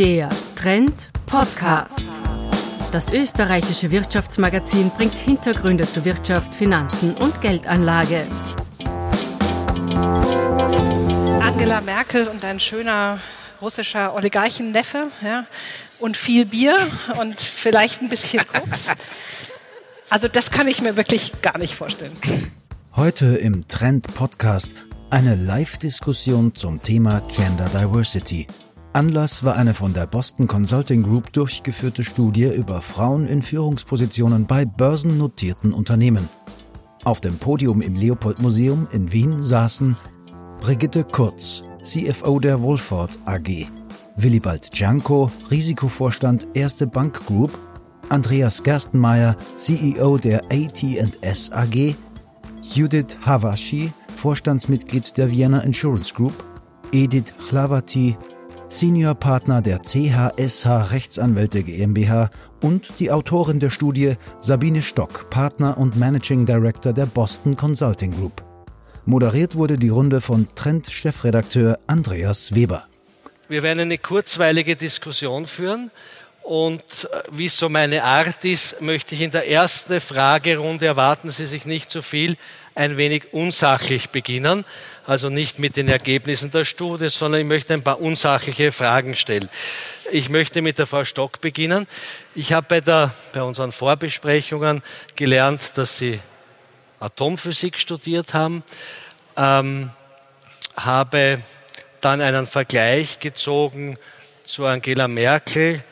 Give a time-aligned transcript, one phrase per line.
[0.00, 2.22] Der Trend Podcast.
[2.90, 8.26] Das österreichische Wirtschaftsmagazin bringt Hintergründe zu Wirtschaft, Finanzen und Geldanlage.
[11.42, 13.20] Angela Merkel und ein schöner
[13.60, 15.44] russischer Oligarchenneffe ja,
[15.98, 16.78] und viel Bier
[17.20, 18.86] und vielleicht ein bisschen Koks.
[20.08, 22.16] Also das kann ich mir wirklich gar nicht vorstellen.
[22.96, 24.74] Heute im Trend Podcast
[25.10, 28.46] eine Live-Diskussion zum Thema Gender Diversity.
[28.92, 34.64] Anlass war eine von der Boston Consulting Group durchgeführte Studie über Frauen in Führungspositionen bei
[34.64, 36.28] börsennotierten Unternehmen.
[37.04, 39.96] Auf dem Podium im Leopold Museum in Wien saßen
[40.60, 43.68] Brigitte Kurz, CFO der Wohlfahrt AG,
[44.16, 47.56] Willibald Janko, Risikovorstand Erste Bank Group,
[48.08, 51.94] Andreas Gerstenmeier, CEO der AT&S AG,
[52.74, 56.34] Judith Havashi, Vorstandsmitglied der Vienna Insurance Group,
[56.92, 58.16] Edith Chlaverty,
[58.70, 62.30] Seniorpartner der CHSH Rechtsanwälte GmbH
[62.60, 68.44] und die Autorin der Studie Sabine Stock, Partner und Managing Director der Boston Consulting Group.
[69.06, 72.86] Moderiert wurde die Runde von Trend-Chefredakteur Andreas Weber.
[73.48, 75.90] Wir werden eine kurzweilige Diskussion führen
[76.42, 81.46] und äh, wie so meine Art ist, möchte ich in der ersten Fragerunde, erwarten Sie
[81.46, 82.36] sich nicht zu so viel,
[82.76, 84.64] ein wenig unsachlich beginnen.
[85.06, 89.48] Also nicht mit den Ergebnissen der Studie, sondern ich möchte ein paar unsachliche Fragen stellen.
[90.12, 91.86] Ich möchte mit der Frau Stock beginnen.
[92.34, 94.82] Ich habe bei, der, bei unseren Vorbesprechungen
[95.16, 96.20] gelernt, dass Sie
[96.98, 98.62] Atomphysik studiert haben,
[99.36, 99.90] ähm,
[100.76, 101.40] habe
[102.02, 103.96] dann einen Vergleich gezogen
[104.44, 105.82] zu Angela Merkel,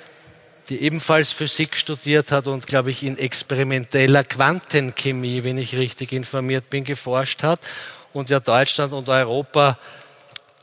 [0.69, 6.69] die ebenfalls Physik studiert hat und, glaube ich, in experimenteller Quantenchemie, wenn ich richtig informiert
[6.69, 7.61] bin, geforscht hat
[8.13, 9.79] und ja Deutschland und Europa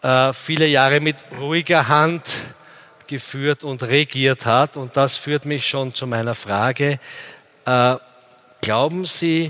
[0.02, 2.24] äh, viele Jahre mit ruhiger Hand
[3.08, 4.78] geführt und regiert hat.
[4.78, 7.00] Und das führt mich schon zu meiner Frage.
[7.66, 7.96] Äh,
[8.62, 9.50] glauben Sie,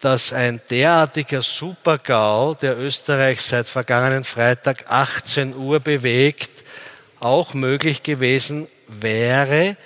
[0.00, 6.50] dass ein derartiger Supergau, der Österreich seit vergangenen Freitag 18 Uhr bewegt,
[7.20, 9.76] auch möglich gewesen wäre,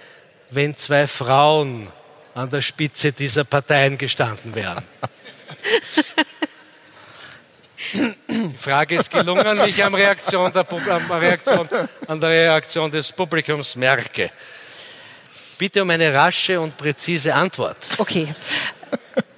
[0.50, 1.88] wenn zwei Frauen
[2.34, 4.84] an der Spitze dieser Parteien gestanden wären.
[8.56, 11.68] Frage ist gelungen, wie ich am Reaktion der, am Reaktion,
[12.06, 14.30] an der Reaktion des Publikums merke.
[15.58, 17.76] Bitte um eine rasche und präzise Antwort.
[17.98, 18.34] Okay.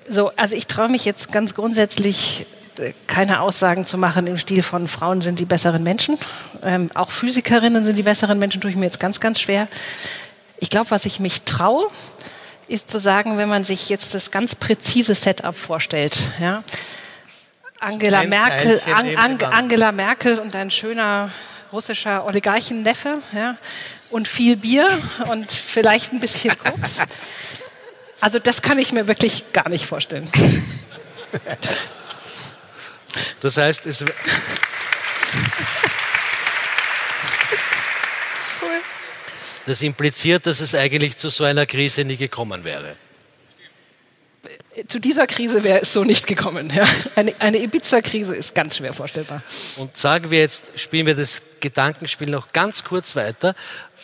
[0.09, 2.47] So, also ich traue mich jetzt ganz grundsätzlich
[2.78, 6.19] äh, keine Aussagen zu machen im Stil von Frauen sind die besseren Menschen.
[6.62, 9.69] Ähm, auch Physikerinnen sind die besseren Menschen, tue ich mir jetzt ganz, ganz schwer.
[10.59, 11.88] Ich glaube, was ich mich traue,
[12.69, 16.64] ist zu sagen, wenn man sich jetzt das ganz präzise Setup vorstellt, ja,
[17.84, 21.31] Angela Merkel, An, An, Angela Merkel und ein schöner
[21.72, 23.56] russischer Oligarchenneffe, ja,
[24.11, 26.99] und viel Bier und vielleicht ein bisschen Koks.
[28.21, 30.31] Also das kann ich mir wirklich gar nicht vorstellen.
[33.41, 34.05] Das heißt, es.
[39.67, 42.97] Das impliziert, dass es eigentlich zu so einer Krise nie gekommen wäre.
[44.89, 46.73] Zu dieser Krise wäre es so nicht gekommen.
[46.75, 46.87] Ja.
[47.15, 49.43] Eine, eine Ibiza-Krise ist ganz schwer vorstellbar.
[49.77, 53.55] Und sagen wir jetzt, spielen wir das Gedankenspiel noch ganz kurz weiter.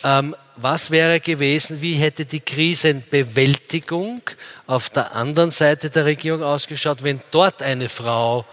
[0.03, 4.21] Ähm, was wäre gewesen, wie hätte die Krisenbewältigung
[4.67, 8.45] auf der anderen Seite der Regierung ausgeschaut, wenn dort eine Frau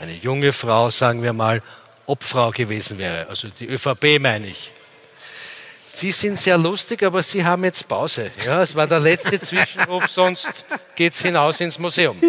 [0.00, 1.62] eine junge Frau, sagen wir mal,
[2.06, 3.28] Obfrau gewesen wäre.
[3.28, 4.72] Also die ÖVP meine ich.
[5.92, 8.30] Sie sind sehr lustig, aber Sie haben jetzt Pause.
[8.46, 10.64] Ja, es war der letzte Zwischenruf, sonst
[10.94, 12.20] geht es hinaus ins Museum.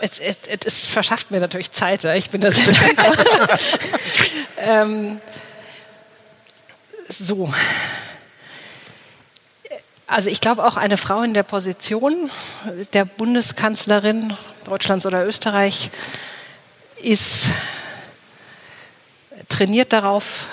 [0.00, 2.04] Es, es, es, verschafft mir natürlich Zeit.
[2.04, 3.14] Ich bin da sehr dankbar.
[4.56, 5.20] ähm,
[7.08, 7.54] so.
[10.08, 12.28] Also ich glaube auch eine Frau in der Position
[12.92, 15.90] der Bundeskanzlerin Deutschlands oder Österreich
[16.96, 17.46] ist
[19.48, 20.48] trainiert darauf,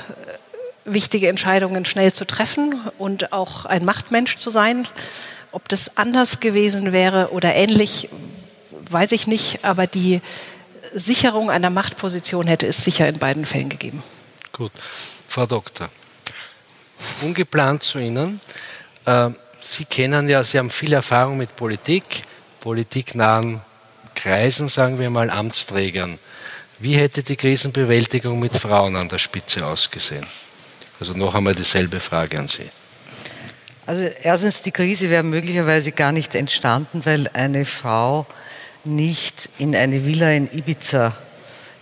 [0.85, 4.87] wichtige Entscheidungen schnell zu treffen und auch ein Machtmensch zu sein.
[5.51, 8.09] Ob das anders gewesen wäre oder ähnlich,
[8.89, 10.21] weiß ich nicht, aber die
[10.93, 14.03] Sicherung einer Machtposition hätte es sicher in beiden Fällen gegeben.
[14.51, 14.71] Gut.
[15.27, 15.89] Frau Doktor,
[17.21, 18.41] ungeplant zu Ihnen.
[19.05, 22.23] Ähm, Sie kennen ja, Sie haben viel Erfahrung mit Politik,
[22.59, 23.61] politiknahen
[24.15, 26.17] Kreisen, sagen wir mal, Amtsträgern.
[26.79, 30.25] Wie hätte die Krisenbewältigung mit Frauen an der Spitze ausgesehen?
[30.99, 32.69] Also noch einmal dieselbe Frage an Sie.
[33.85, 38.25] Also erstens, die Krise wäre möglicherweise gar nicht entstanden, weil eine Frau
[38.85, 41.17] nicht in eine Villa in Ibiza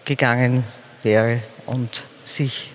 [0.05, 0.63] gegangen
[1.03, 2.71] wäre und sich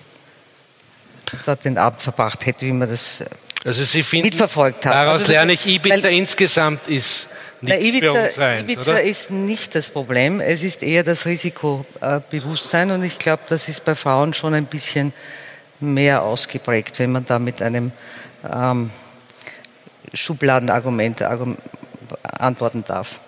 [1.44, 3.24] dort den Abend verbracht hätte, wie man das
[3.64, 4.94] also Sie finden, mitverfolgt hat.
[4.94, 7.28] Daraus also lerne ich, Ibiza insgesamt ist
[7.62, 9.02] nicht Ibiza, für uns rein, Ibiza oder?
[9.02, 13.94] ist nicht das Problem, es ist eher das Risikobewusstsein und ich glaube, das ist bei
[13.94, 15.12] Frauen schon ein bisschen
[15.80, 17.92] mehr ausgeprägt, wenn man da mit einem
[18.50, 18.90] ähm,
[20.14, 21.22] Schubladenargument
[22.38, 23.20] antworten darf.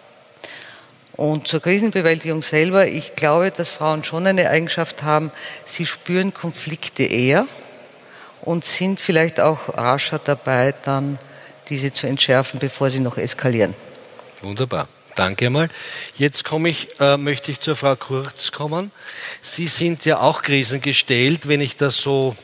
[1.17, 5.31] Und zur Krisenbewältigung selber, ich glaube, dass Frauen schon eine Eigenschaft haben,
[5.65, 7.47] sie spüren Konflikte eher
[8.41, 11.19] und sind vielleicht auch rascher dabei, dann
[11.69, 13.75] diese zu entschärfen, bevor sie noch eskalieren.
[14.45, 14.89] Wunderbar.
[15.15, 15.71] Danke mal.
[16.17, 18.93] Jetzt komme ich, äh, möchte ich zur Frau Kurz kommen.
[19.41, 22.37] Sie sind ja auch krisengestellt, wenn ich das so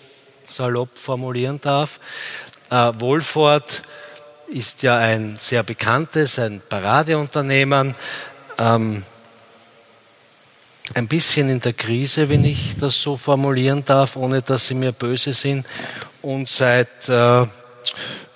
[0.47, 2.01] salopp formulieren darf.
[2.71, 3.83] Äh, Wohlfahrt
[4.49, 7.93] ist ja ein sehr bekanntes, ein Paradeunternehmen.
[8.57, 9.03] Ähm,
[10.95, 14.93] ein bisschen in der Krise, wenn ich das so formulieren darf, ohne dass Sie mir
[14.93, 15.67] böse sind.
[16.23, 17.45] Und seit äh,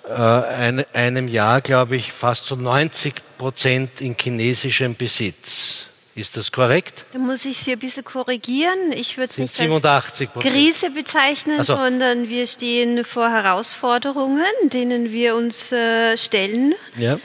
[0.08, 5.86] äh, ein, einem Jahr, glaube ich, fast zu so 90 Prozent in chinesischem Besitz.
[6.16, 7.06] Ist das korrekt?
[7.12, 8.92] Da muss ich Sie ein bisschen korrigieren.
[8.92, 11.74] Ich würde es nicht 87 als Krise bezeichnen, also.
[11.74, 16.74] sondern wir stehen vor Herausforderungen, denen wir uns äh, stellen.
[16.96, 17.18] Ja.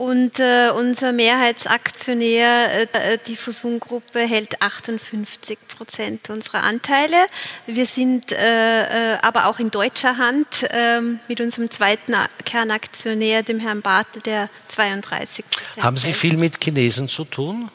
[0.00, 7.26] Und äh, unser Mehrheitsaktionär, äh, die Fusun-Gruppe, hält 58 Prozent unserer Anteile.
[7.66, 12.14] Wir sind äh, äh, aber auch in deutscher Hand ähm, mit unserem zweiten
[12.46, 15.84] Kernaktionär, dem Herrn Bartel, der 32 Prozent.
[15.84, 17.70] Haben Sie viel mit Chinesen zu tun?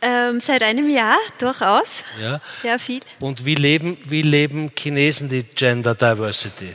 [0.00, 2.04] Ähm, seit einem Jahr durchaus.
[2.18, 2.40] Ja.
[2.62, 3.00] Sehr viel.
[3.20, 6.74] Und wie leben, wie leben Chinesen die Gender Diversity?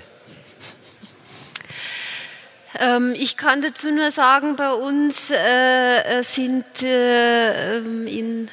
[2.80, 8.48] Ähm, ich kann dazu nur sagen, bei uns äh, äh sind äh, ähm, in,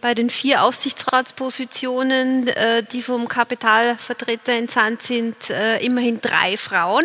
[0.00, 7.04] bei den vier Aufsichtsratspositionen, äh, die vom Kapitalvertreter entsandt sind, äh, immerhin drei Frauen.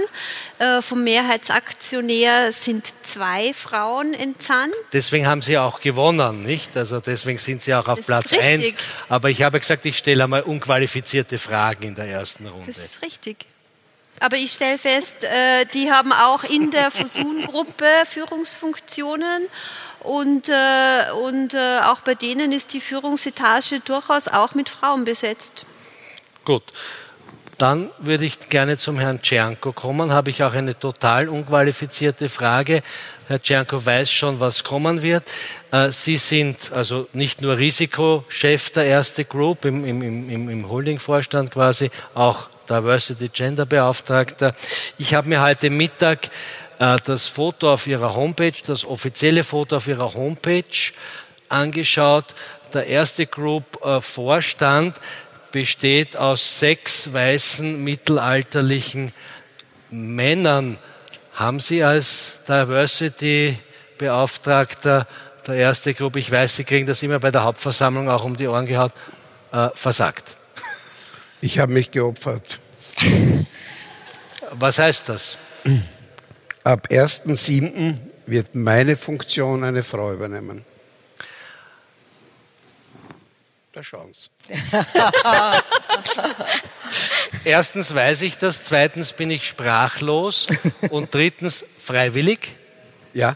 [0.60, 4.76] Äh, vom Mehrheitsaktionär sind zwei Frauen entsandt.
[4.94, 6.78] Deswegen haben Sie auch gewonnen, nicht?
[6.78, 8.74] Also deswegen sind Sie auch auf Platz eins.
[9.10, 12.74] Aber ich habe gesagt, ich stelle einmal unqualifizierte Fragen in der ersten Runde.
[12.74, 13.48] Das ist richtig.
[14.20, 19.48] Aber ich stelle fest, äh, die haben auch in der Fusun-Gruppe Führungsfunktionen
[20.00, 25.66] und, äh, und äh, auch bei denen ist die Führungsetage durchaus auch mit Frauen besetzt.
[26.46, 26.64] Gut.
[27.58, 30.12] Dann würde ich gerne zum Herrn Czernko kommen.
[30.12, 32.82] Habe ich auch eine total unqualifizierte Frage.
[33.28, 35.24] Herr Czernko weiß schon, was kommen wird.
[35.90, 41.92] Sie sind also nicht nur Risikochef der erste Group im, im, im, im Holdingvorstand quasi,
[42.16, 44.56] auch Diversity Gender Beauftragter.
[44.98, 46.30] Ich habe mir heute Mittag
[46.80, 50.64] äh, das Foto auf ihrer Homepage, das offizielle Foto auf ihrer Homepage
[51.50, 52.36] angeschaut.
[52.74, 54.98] Der erste Group äh, Vorstand
[55.52, 59.14] besteht aus sechs weißen mittelalterlichen
[59.92, 60.78] Männern.
[61.36, 63.60] Haben Sie als Diversity
[63.98, 65.08] Beauftragter
[65.46, 68.48] der erste Group, ich weiß, Sie kriegen das immer bei der Hauptversammlung auch um die
[68.48, 68.98] Ohren gehabt,
[69.52, 70.36] äh, versagt?
[71.44, 72.58] Ich habe mich geopfert.
[74.52, 75.38] Was heißt das?
[76.64, 77.98] Ab 1.7.
[78.28, 80.64] wird meine Funktion eine Frau übernehmen.
[83.74, 84.30] Da schauen Sie.
[87.44, 90.46] Erstens weiß ich das, zweitens bin ich sprachlos
[90.92, 92.56] und drittens freiwillig.
[93.14, 93.36] Ja.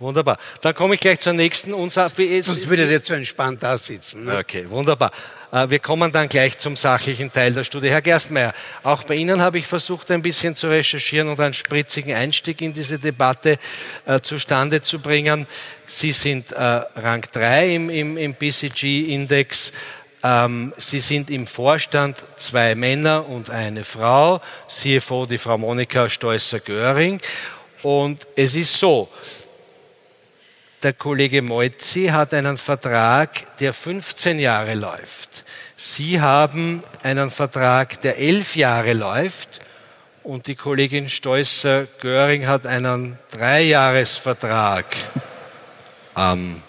[0.00, 0.38] Wunderbar.
[0.60, 1.74] Dann komme ich gleich zur nächsten.
[1.74, 4.26] Unser Sonst würde der zu entspannt da sitzen.
[4.26, 4.38] Ne?
[4.38, 5.10] Okay, wunderbar.
[5.50, 7.90] Äh, wir kommen dann gleich zum sachlichen Teil der Studie.
[7.90, 12.14] Herr Gerstmeier, auch bei Ihnen habe ich versucht, ein bisschen zu recherchieren und einen spritzigen
[12.14, 13.58] Einstieg in diese Debatte
[14.06, 15.48] äh, zustande zu bringen.
[15.86, 19.72] Sie sind äh, Rang 3 im, im, im BCG-Index.
[20.22, 27.20] Ähm, Sie sind im Vorstand zwei Männer und eine Frau, CFO die Frau Monika Steußer-Göring.
[27.82, 29.08] Und es ist so,
[30.82, 35.44] der Kollege Moizzi hat einen Vertrag, der 15 Jahre läuft.
[35.76, 39.60] Sie haben einen Vertrag, der elf Jahre läuft.
[40.22, 44.86] Und die Kollegin Steußer-Göring hat einen Dreijahresvertrag.
[46.16, 46.62] Ähm,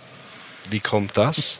[0.69, 1.57] wie kommt das?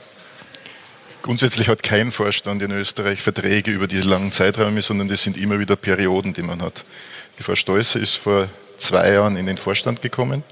[1.24, 5.58] Grundsätzlich hat kein Vorstand in Österreich Verträge über diese langen Zeiträume, sondern das sind immer
[5.58, 6.86] wieder Perioden, die man hat.
[7.39, 10.44] Die Frau Steußer ist vor zwei Jahren in den Vorstand gekommen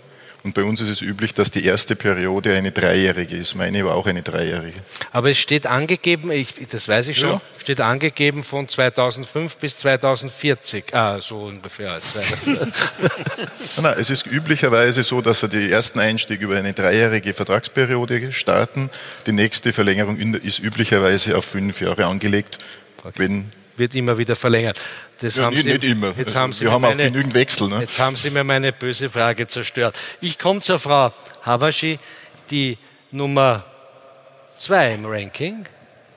[0.47, 3.55] und bei uns ist es üblich, dass die erste Periode eine dreijährige ist.
[3.55, 4.79] Meine war auch eine dreijährige.
[5.11, 7.41] Aber es steht angegeben, ich, das weiß ich schon, ja.
[7.61, 10.95] steht angegeben von 2005 bis 2040.
[10.95, 11.99] Ah, so ungefähr.
[13.81, 18.89] nein, es ist üblicherweise so, dass wir die ersten Einstieg über eine dreijährige Vertragsperiode starten.
[19.25, 22.57] Die nächste Verlängerung ist üblicherweise auf fünf Jahre angelegt,
[23.03, 23.11] okay.
[23.17, 24.79] wenn wird immer wieder verlängert.
[25.19, 26.13] Das ja, haben nicht, Sie, nicht immer.
[26.17, 27.67] Jetzt haben Sie Wir haben meine, auch genügend Wechsel.
[27.67, 27.81] Ne?
[27.81, 29.97] Jetzt haben Sie mir meine böse Frage zerstört.
[30.21, 31.99] Ich komme zur Frau Hawashi,
[32.49, 32.77] die
[33.11, 33.65] Nummer
[34.57, 35.65] zwei im Ranking.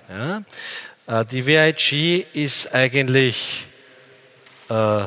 [0.08, 0.42] Ja.
[1.06, 3.66] Äh, die VIG ist eigentlich
[4.68, 5.04] äh,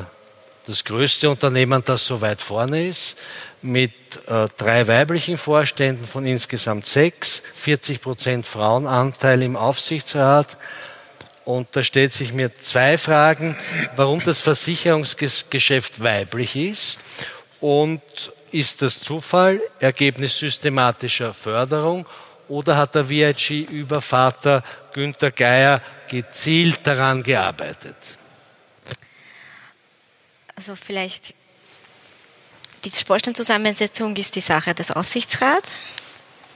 [0.66, 3.16] das größte Unternehmen, das so weit vorne ist,
[3.62, 3.92] mit
[4.26, 10.56] äh, drei weiblichen Vorständen von insgesamt sechs, 40 Prozent Frauenanteil im Aufsichtsrat.
[11.44, 13.56] Und da stellt sich mir zwei Fragen,
[13.96, 16.98] warum das Versicherungsgeschäft weiblich ist
[17.60, 18.00] und
[18.50, 22.06] ist das Zufall, Ergebnis systematischer Förderung
[22.48, 27.96] oder hat der VIG über Vater Günther Geier gezielt daran gearbeitet?
[30.56, 31.34] Also vielleicht
[32.84, 35.72] die Vorstandszusammensetzung ist die Sache des Aufsichtsrats.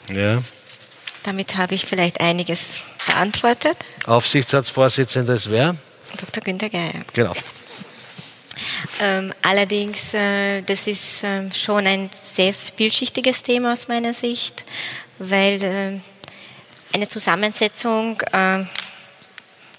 [0.09, 0.43] Ja.
[1.29, 3.77] Damit habe ich vielleicht einiges beantwortet.
[4.07, 5.77] Aufsichtsratsvorsitzender ist wer?
[6.19, 6.43] Dr.
[6.43, 7.05] Günter Geier.
[7.13, 7.35] Genau.
[8.99, 14.65] Ähm, allerdings, äh, das ist äh, schon ein sehr vielschichtiges Thema aus meiner Sicht,
[15.19, 16.01] weil äh,
[16.95, 18.65] eine Zusammensetzung äh,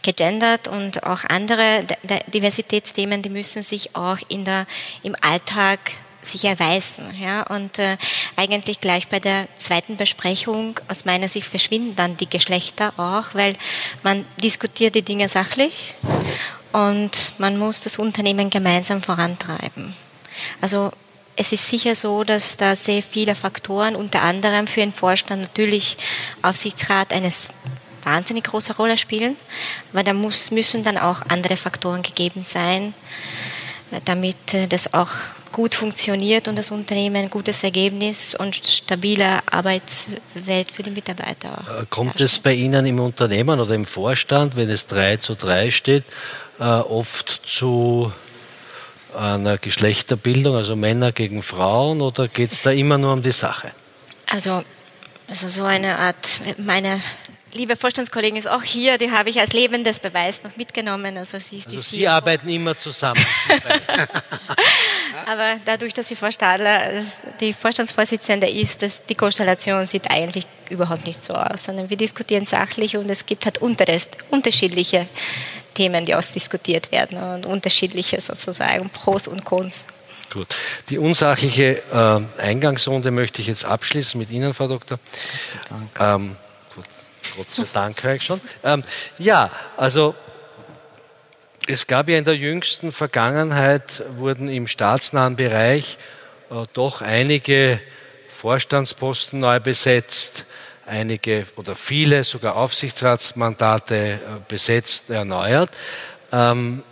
[0.04, 1.84] gegendert und auch andere
[2.32, 4.68] Diversitätsthemen, die müssen sich auch in der,
[5.02, 5.80] im Alltag
[6.22, 7.14] sich erweisen.
[7.20, 7.44] Ja?
[7.44, 7.98] Und äh,
[8.36, 13.56] eigentlich gleich bei der zweiten Besprechung aus meiner Sicht verschwinden dann die Geschlechter auch, weil
[14.04, 15.96] man diskutiert die Dinge sachlich
[16.72, 19.96] und man muss das Unternehmen gemeinsam vorantreiben.
[20.62, 20.92] Also
[21.36, 25.98] es ist sicher so, dass da sehr viele Faktoren, unter anderem für den Vorstand natürlich
[26.42, 27.48] Aufsichtsrat eines
[28.04, 29.36] wahnsinnig große Rolle spielen,
[29.94, 32.94] aber da muss, müssen dann auch andere Faktoren gegeben sein,
[34.06, 35.10] damit äh, das auch
[35.52, 41.82] gut funktioniert und das Unternehmen ein gutes Ergebnis und stabile Arbeitswelt für die Mitarbeiter auch.
[41.82, 45.72] Äh, kommt es bei Ihnen im Unternehmen oder im Vorstand, wenn es 3 zu 3
[45.72, 46.04] steht,
[46.60, 48.12] äh, oft zu
[49.18, 53.72] einer Geschlechterbildung, also Männer gegen Frauen, oder geht es da immer nur um die Sache?
[54.28, 54.64] Also,
[55.28, 57.02] also so eine Art, meine
[57.54, 61.18] liebe Vorstandskollegin ist auch hier, die habe ich als lebendes Beweis noch mitgenommen.
[61.18, 63.24] Also sie, ist also die sie arbeiten immer zusammen.
[65.26, 67.04] Aber dadurch, dass sie Frau Stadler
[67.40, 72.46] die Vorstandsvorsitzende ist, dass die Konstellation sieht eigentlich überhaupt nicht so aus, sondern wir diskutieren
[72.46, 75.08] sachlich und es gibt halt unterschiedliche
[75.74, 79.86] Themen, die ausdiskutiert werden und unterschiedliche sozusagen Pros und Cons.
[80.32, 80.56] Gut.
[80.90, 85.00] Die unsachliche äh, Eingangsrunde möchte ich jetzt abschließen mit Ihnen, Frau Doktor.
[86.00, 86.36] Ähm,
[87.38, 88.42] Gott sei Dank höre ich schon.
[88.64, 88.84] Ähm,
[89.18, 90.16] ja, also
[91.68, 95.98] es gab ja in der jüngsten Vergangenheit, wurden im staatsnahen Bereich
[96.50, 97.80] äh, doch einige
[98.30, 100.46] Vorstandsposten neu besetzt,
[100.88, 104.18] einige oder viele sogar Aufsichtsratsmandate äh,
[104.48, 105.70] besetzt, erneuert.
[106.32, 106.84] Ähm,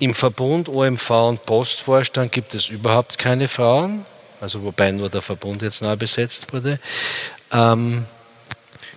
[0.00, 4.04] Im Verbund OMV und Postvorstand gibt es überhaupt keine Frauen,
[4.40, 6.80] also wobei nur der Verbund jetzt neu besetzt wurde.
[7.52, 8.06] Ähm,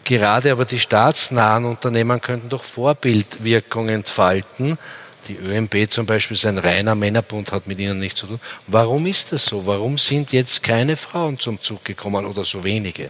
[0.08, 4.78] Gerade aber die staatsnahen Unternehmen könnten doch Vorbildwirkung entfalten.
[5.28, 8.40] Die ÖMB zum Beispiel ist ein reiner Männerbund, hat mit ihnen nichts zu tun.
[8.68, 9.66] Warum ist das so?
[9.66, 13.10] Warum sind jetzt keine Frauen zum Zug gekommen oder so wenige?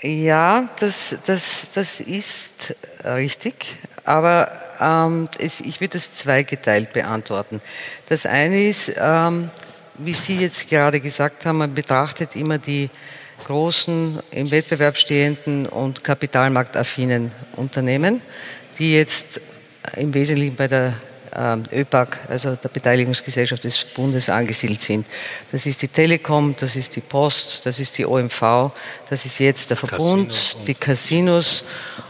[0.00, 2.74] Ja, das, das, das ist
[3.04, 4.50] richtig, aber
[4.80, 7.60] ähm, es, ich würde das zweigeteilt beantworten.
[8.08, 9.50] Das eine ist, ähm,
[9.98, 12.88] wie Sie jetzt gerade gesagt haben, man betrachtet immer die
[13.44, 18.22] großen, im Wettbewerb stehenden und kapitalmarktaffinen Unternehmen,
[18.78, 19.40] die jetzt
[19.96, 20.94] im Wesentlichen bei der
[21.34, 25.06] ähm, ÖPAC, also der Beteiligungsgesellschaft des Bundes, angesiedelt sind.
[25.52, 28.72] Das ist die Telekom, das ist die Post, das ist die OMV,
[29.08, 31.64] das ist jetzt der Verbund, Casino die Casinos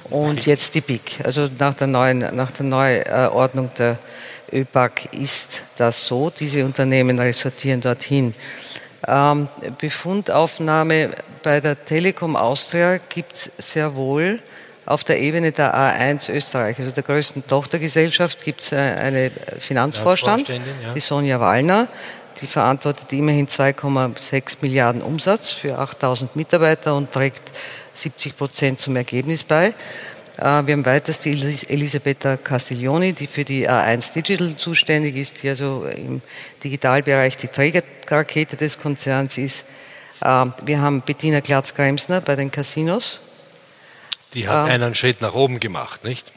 [0.08, 1.20] und jetzt die BIC.
[1.24, 3.98] Also nach der neuen, nach der Neuordnung der
[4.52, 6.30] ÖPAC ist das so.
[6.30, 8.34] Diese Unternehmen ressortieren dorthin.
[9.10, 9.48] Ähm,
[9.78, 11.10] Befundaufnahme
[11.42, 14.40] bei der Telekom Austria gibt es sehr wohl
[14.86, 20.48] auf der Ebene der A1 Österreich, also der größten Tochtergesellschaft, gibt es äh, eine Finanzvorstand,
[20.48, 20.94] ja.
[20.94, 21.88] die Sonja Wallner.
[22.40, 27.50] Die verantwortet immerhin 2,6 Milliarden Umsatz für 8000 Mitarbeiter und trägt
[27.94, 29.74] 70 Prozent zum Ergebnis bei.
[30.40, 35.50] Äh, wir haben weiters die Elisabetta Castiglioni, die für die A1 Digital zuständig ist, die
[35.50, 36.22] also im
[36.64, 39.64] Digitalbereich die Trägerrakete des Konzerns ist.
[40.24, 43.20] Ähm, wir haben Bettina Glatz-Kremsner bei den Casinos.
[44.32, 46.32] Die hat ähm, einen Schritt nach oben gemacht, nicht?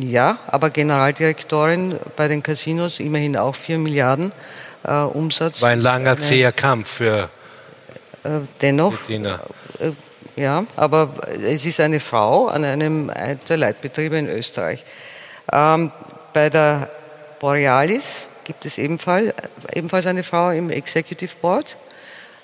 [0.00, 4.32] Ja, aber Generaldirektorin bei den Casinos, immerhin auch 4 Milliarden
[4.82, 5.62] äh, Umsatz.
[5.62, 7.30] War ein langer, zäher Kampf für
[8.24, 9.40] äh, dennoch, Bettina.
[9.78, 9.92] Äh,
[10.36, 13.10] ja, aber es ist eine Frau an einem
[13.48, 14.84] der Leitbetriebe in Österreich.
[15.52, 15.92] Ähm,
[16.32, 16.90] bei der
[17.38, 19.32] Borealis gibt es ebenfalls,
[19.72, 21.76] ebenfalls eine Frau im Executive Board.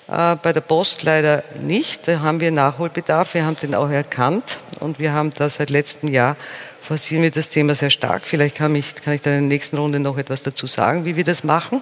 [0.07, 2.07] Äh, bei der Post leider nicht.
[2.07, 3.33] Da haben wir Nachholbedarf.
[3.33, 6.35] Wir haben den auch erkannt und wir haben da seit letztem Jahr
[6.79, 8.23] forcieren wir das Thema sehr stark.
[8.25, 11.15] Vielleicht kann ich, kann ich dann in der nächsten Runde noch etwas dazu sagen, wie
[11.15, 11.81] wir das machen.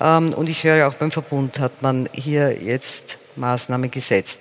[0.00, 4.40] Ähm, und ich höre auch beim Verbund hat man hier jetzt Maßnahmen gesetzt.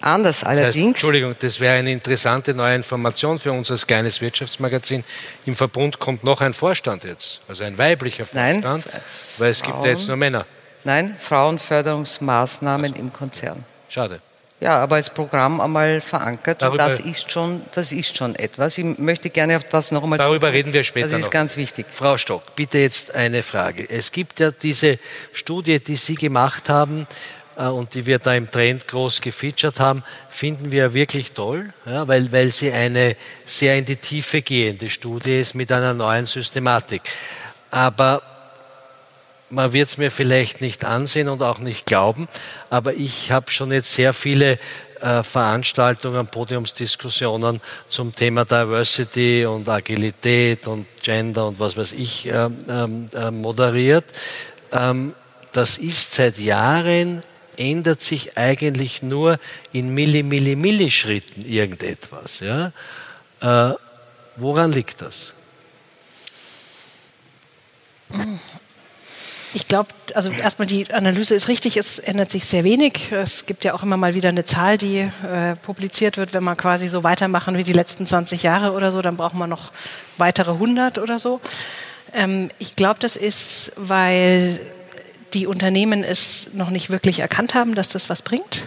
[0.00, 0.76] Anders das allerdings.
[0.76, 5.04] Heißt, Entschuldigung, das wäre eine interessante neue Information für uns als kleines Wirtschaftsmagazin.
[5.46, 8.84] Im Verbund kommt noch ein Vorstand jetzt, also ein weiblicher Vorstand, Nein,
[9.38, 10.46] weil es Frauen, gibt ja jetzt nur Männer.
[10.84, 13.02] Nein, Frauenförderungsmaßnahmen also.
[13.02, 13.64] im Konzern.
[13.88, 14.20] Schade.
[14.58, 16.62] Ja, aber als Programm einmal verankert.
[16.62, 18.78] Darüber, und das ist schon, das ist schon etwas.
[18.78, 20.16] Ich möchte gerne auf das noch einmal.
[20.16, 21.08] Darüber reden wir später.
[21.08, 21.30] Das ist noch.
[21.30, 21.84] ganz wichtig.
[21.90, 23.88] Frau Stock, bitte jetzt eine Frage.
[23.88, 24.98] Es gibt ja diese
[25.32, 27.06] Studie, die Sie gemacht haben
[27.56, 32.30] und die wir da im Trend groß gefeatured haben, finden wir wirklich toll, ja, weil,
[32.30, 37.02] weil sie eine sehr in die Tiefe gehende Studie ist mit einer neuen Systematik.
[37.70, 38.22] Aber
[39.48, 42.28] man wird es mir vielleicht nicht ansehen und auch nicht glauben,
[42.68, 44.58] aber ich habe schon jetzt sehr viele
[45.00, 52.48] äh, Veranstaltungen, Podiumsdiskussionen zum Thema Diversity und Agilität und Gender und was weiß ich äh,
[52.48, 54.04] äh, moderiert.
[54.72, 55.14] Ähm,
[55.52, 57.22] das ist seit Jahren
[57.58, 59.38] ändert sich eigentlich nur
[59.72, 62.40] in Milli, Milli, Millischritten irgendetwas.
[62.40, 62.72] Ja?
[63.40, 63.74] Äh,
[64.36, 65.32] woran liegt das?
[69.54, 73.10] Ich glaube, also erstmal die Analyse ist richtig, es ändert sich sehr wenig.
[73.10, 76.56] Es gibt ja auch immer mal wieder eine Zahl, die äh, publiziert wird, wenn wir
[76.56, 79.72] quasi so weitermachen wie die letzten 20 Jahre oder so, dann brauchen wir noch
[80.18, 81.40] weitere 100 oder so.
[82.12, 84.60] Ähm, ich glaube, das ist, weil
[85.36, 88.64] die Unternehmen es noch nicht wirklich erkannt haben, dass das was bringt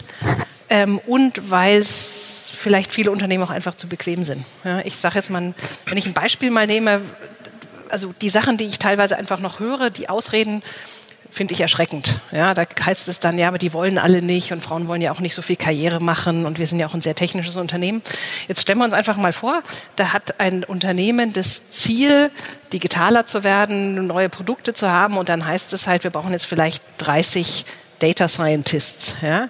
[0.70, 4.46] ähm, und weil es vielleicht viele Unternehmen auch einfach zu bequem sind.
[4.64, 5.54] Ja, ich sage jetzt mal,
[5.86, 7.02] wenn ich ein Beispiel mal nehme,
[7.90, 10.62] also die Sachen, die ich teilweise einfach noch höre, die Ausreden,
[11.30, 12.22] finde ich erschreckend.
[12.32, 15.12] Ja, da heißt es dann, ja, aber die wollen alle nicht und Frauen wollen ja
[15.12, 18.02] auch nicht so viel Karriere machen und wir sind ja auch ein sehr technisches Unternehmen.
[18.48, 19.62] Jetzt stellen wir uns einfach mal vor,
[19.96, 22.32] da hat ein Unternehmen das Ziel,
[22.74, 26.46] digitaler zu werden, neue Produkte zu haben und dann heißt es halt, wir brauchen jetzt
[26.46, 27.66] vielleicht 30
[28.00, 29.16] Data Scientists.
[29.22, 29.50] Ja?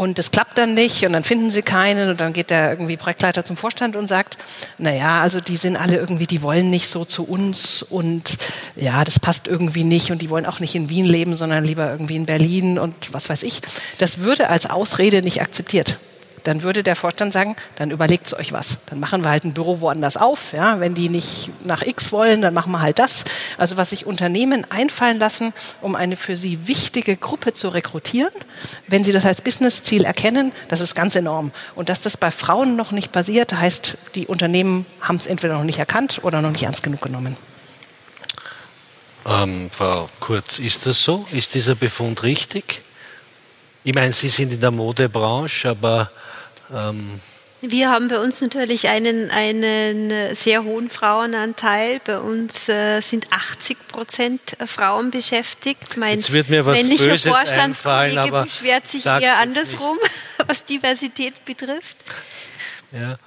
[0.00, 2.96] Und es klappt dann nicht und dann finden sie keinen und dann geht der irgendwie
[2.96, 4.38] Projektleiter zum Vorstand und sagt,
[4.78, 8.38] na ja, also die sind alle irgendwie, die wollen nicht so zu uns und
[8.76, 11.90] ja, das passt irgendwie nicht und die wollen auch nicht in Wien leben, sondern lieber
[11.90, 13.60] irgendwie in Berlin und was weiß ich.
[13.98, 15.98] Das würde als Ausrede nicht akzeptiert
[16.44, 18.78] dann würde der Vorstand sagen, dann überlegt euch was.
[18.86, 20.52] Dann machen wir halt ein Büro woanders auf.
[20.52, 23.24] Ja, wenn die nicht nach X wollen, dann machen wir halt das.
[23.58, 28.32] Also was sich Unternehmen einfallen lassen, um eine für sie wichtige Gruppe zu rekrutieren,
[28.86, 31.52] wenn sie das als Businessziel erkennen, das ist ganz enorm.
[31.74, 35.64] Und dass das bei Frauen noch nicht passiert, heißt, die Unternehmen haben es entweder noch
[35.64, 37.36] nicht erkannt oder noch nicht ernst genug genommen.
[39.26, 41.26] Ähm, Frau Kurz, ist das so?
[41.30, 42.82] Ist dieser Befund richtig?
[43.84, 46.10] Ich meine, Sie sind in der Modebranche, aber
[46.72, 47.20] ähm
[47.62, 52.00] wir haben bei uns natürlich einen, einen sehr hohen Frauenanteil.
[52.02, 55.98] Bei uns äh, sind 80 Prozent Frauen beschäftigt.
[55.98, 59.98] Mein Jetzt wird mir was männlicher Böses Vorstandskollege beschwert sich eher andersrum,
[60.46, 61.98] was Diversität betrifft.
[62.92, 63.18] Ja.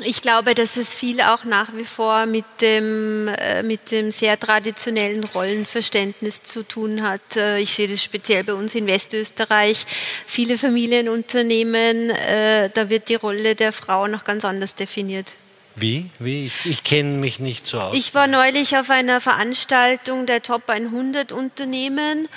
[0.00, 4.40] Ich glaube, dass es viel auch nach wie vor mit dem, äh, mit dem sehr
[4.40, 7.36] traditionellen Rollenverständnis zu tun hat.
[7.36, 9.84] Äh, ich sehe das speziell bei uns in Westösterreich.
[10.26, 15.34] Viele Familienunternehmen, äh, da wird die Rolle der Frau noch ganz anders definiert.
[15.74, 16.10] Wie?
[16.18, 16.46] Wie?
[16.46, 17.96] Ich, ich kenne mich nicht so aus.
[17.96, 22.28] Ich war neulich auf einer Veranstaltung der Top 100 Unternehmen,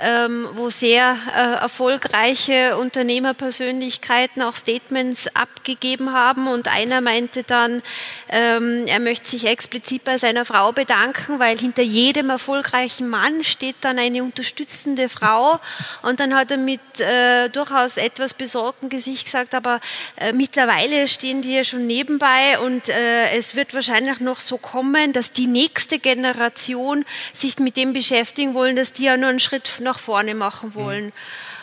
[0.00, 6.48] ähm, wo sehr äh, erfolgreiche Unternehmerpersönlichkeiten auch Statements abgegeben haben.
[6.48, 7.82] Und einer meinte dann,
[8.28, 13.76] ähm, er möchte sich explizit bei seiner Frau bedanken, weil hinter jedem erfolgreichen Mann steht
[13.82, 15.60] dann eine unterstützende Frau.
[16.02, 19.80] Und dann hat er mit äh, durchaus etwas besorgtem Gesicht gesagt, aber
[20.16, 24.56] äh, mittlerweile stehen die ja schon nebenbei und und äh, es wird wahrscheinlich noch so
[24.56, 29.40] kommen, dass die nächste Generation sich mit dem beschäftigen wollen, dass die ja nur einen
[29.40, 31.06] Schritt nach vorne machen wollen.
[31.06, 31.12] Mhm.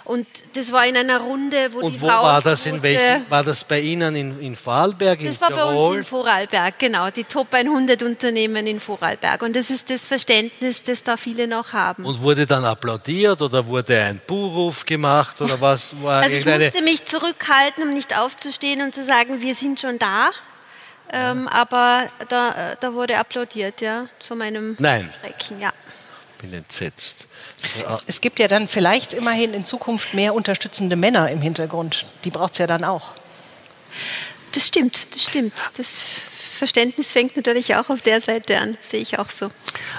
[0.04, 3.30] Und das war in einer Runde, wo und die wo Frau war das in welchen,
[3.30, 5.20] war das bei Ihnen in, in Vorarlberg?
[5.22, 5.66] Das war Tirol?
[5.66, 9.42] bei uns in Vorarlberg, genau, die Top 100 Unternehmen in Vorarlberg.
[9.42, 12.06] Und das ist das Verständnis, das da viele noch haben.
[12.06, 16.82] Und wurde dann applaudiert oder wurde ein Buhruf gemacht oder was war Also ich musste
[16.84, 20.30] mich zurückhalten, um nicht aufzustehen und zu sagen, wir sind schon da.
[21.12, 25.10] Ähm, aber da, da wurde applaudiert, ja, zu meinem Nein.
[25.22, 25.72] Schrecken, ja.
[26.42, 27.28] bin entsetzt.
[27.88, 32.06] Es, es gibt ja dann vielleicht immerhin in Zukunft mehr unterstützende Männer im Hintergrund.
[32.24, 33.14] Die braucht es ja dann auch.
[34.54, 35.54] Das stimmt, das stimmt.
[35.78, 36.22] Das
[36.58, 39.52] Verständnis fängt natürlich auch auf der Seite an, sehe ich auch so.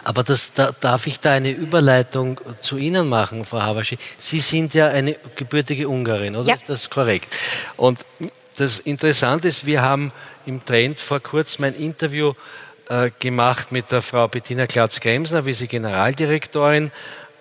[0.05, 3.99] Aber das, da, darf ich da eine Überleitung zu Ihnen machen, Frau Havaschi?
[4.19, 6.49] Sie sind ja eine gebürtige Ungarin, oder?
[6.49, 6.55] Ja.
[6.55, 7.37] Ist das korrekt?
[7.77, 8.01] Und
[8.59, 10.13] das Interessante ist, wir haben
[10.45, 12.35] im Trend vor kurzem ein Interview
[12.89, 16.91] äh, gemacht mit der Frau Bettina Klatz-Gremsner, wie sie Generaldirektorin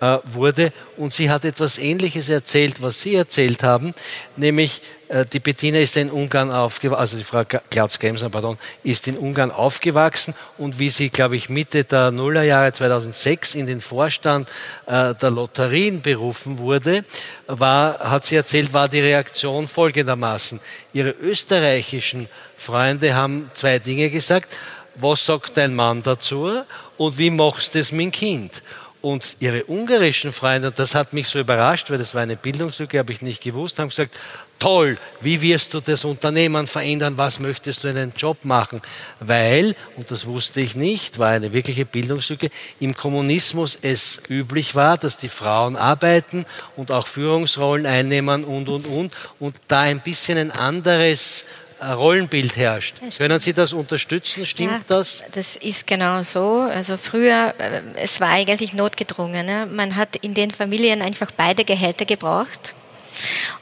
[0.00, 0.72] äh, wurde.
[0.96, 3.94] Und sie hat etwas Ähnliches erzählt, was Sie erzählt haben,
[4.36, 9.16] nämlich äh, die Bettina ist in Ungarn aufgewachsen, also die Frau Klatz-Gremsner, pardon, ist in
[9.16, 14.48] Ungarn aufgewachsen und wie sie, glaube ich, Mitte der Nullerjahre 2006 in den Vorstand
[14.86, 17.04] äh, der Lotterien berufen wurde,
[17.46, 20.60] war, hat sie erzählt, war die Reaktion folgendermaßen.
[20.92, 24.54] Ihre österreichischen Freunde haben zwei Dinge gesagt.
[25.00, 26.62] Was sagt dein Mann dazu?
[26.96, 28.62] Und wie machst du es mit dem Kind?
[29.00, 32.98] Und ihre ungarischen Freunde, und das hat mich so überrascht, weil das war eine Bildungslücke,
[32.98, 34.18] habe ich nicht gewusst, haben gesagt,
[34.58, 38.82] toll, wie wirst du das Unternehmen verändern, was möchtest du in deinem Job machen?
[39.20, 44.98] Weil, und das wusste ich nicht, war eine wirkliche Bildungslücke, im Kommunismus es üblich war,
[44.98, 46.44] dass die Frauen arbeiten
[46.76, 51.44] und auch Führungsrollen einnehmen und, und, und, und da ein bisschen ein anderes
[51.80, 52.96] Rollenbild herrscht.
[53.16, 54.44] Können Sie das unterstützen?
[54.44, 55.22] Stimmt ja, das?
[55.32, 56.68] Das ist genau so.
[56.72, 59.46] Also früher, äh, es war eigentlich notgedrungen.
[59.46, 59.66] Ne?
[59.70, 62.74] Man hat in den Familien einfach beide Gehälter gebraucht.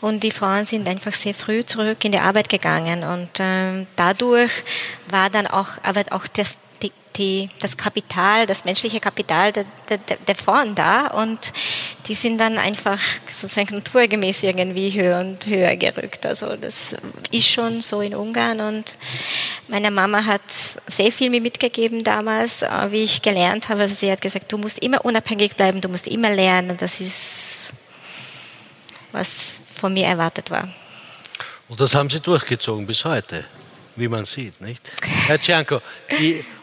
[0.00, 3.04] Und die Frauen sind einfach sehr früh zurück in die Arbeit gegangen.
[3.04, 4.52] Und ähm, dadurch
[5.10, 6.58] war dann auch, aber auch das
[7.16, 11.52] die, das Kapital, das menschliche Kapital der, der, der Frauen da und
[12.06, 13.00] die sind dann einfach
[13.32, 16.26] sozusagen naturgemäß irgendwie höher und höher gerückt.
[16.26, 16.94] Also das
[17.30, 18.96] ist schon so in Ungarn und
[19.68, 20.50] meine Mama hat
[20.86, 23.88] sehr viel mir mitgegeben damals, äh, wie ich gelernt habe.
[23.88, 26.76] Sie hat gesagt, du musst immer unabhängig bleiben, du musst immer lernen.
[26.78, 27.72] Das ist,
[29.12, 30.68] was von mir erwartet war.
[31.68, 33.44] Und das haben Sie durchgezogen bis heute,
[33.96, 34.92] wie man sieht, nicht?
[35.26, 35.80] Herr Cianco,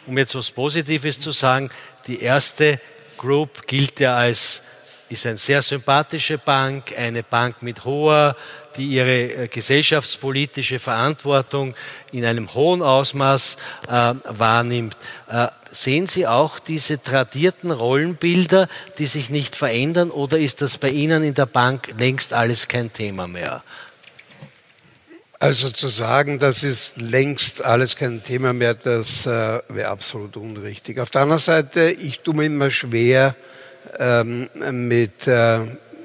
[0.08, 1.70] um jetzt was Positives zu sagen,
[2.08, 2.80] die erste
[3.18, 4.62] Group gilt ja als,
[5.10, 8.36] ist eine sehr sympathische Bank, eine Bank mit hoher,
[8.76, 11.76] die ihre äh, gesellschaftspolitische Verantwortung
[12.12, 14.98] in einem hohen Ausmaß äh, wahrnimmt.
[15.30, 20.90] Äh, sehen Sie auch diese tradierten Rollenbilder, die sich nicht verändern, oder ist das bei
[20.90, 23.64] Ihnen in der Bank längst alles kein Thema mehr?
[25.44, 31.02] Also zu sagen, das ist längst alles kein Thema mehr, das äh, wäre absolut unrichtig.
[31.02, 33.36] Auf der anderen Seite, ich tue mir immer schwer
[34.00, 35.60] ähm, mit, äh,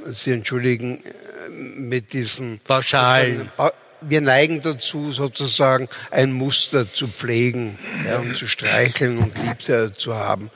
[0.07, 3.49] Sie entschuldigen, äh, mit diesen Pauschalen.
[4.01, 9.93] Wir neigen dazu, sozusagen ein Muster zu pflegen ja, und zu streicheln und lieb äh,
[9.93, 10.51] zu haben.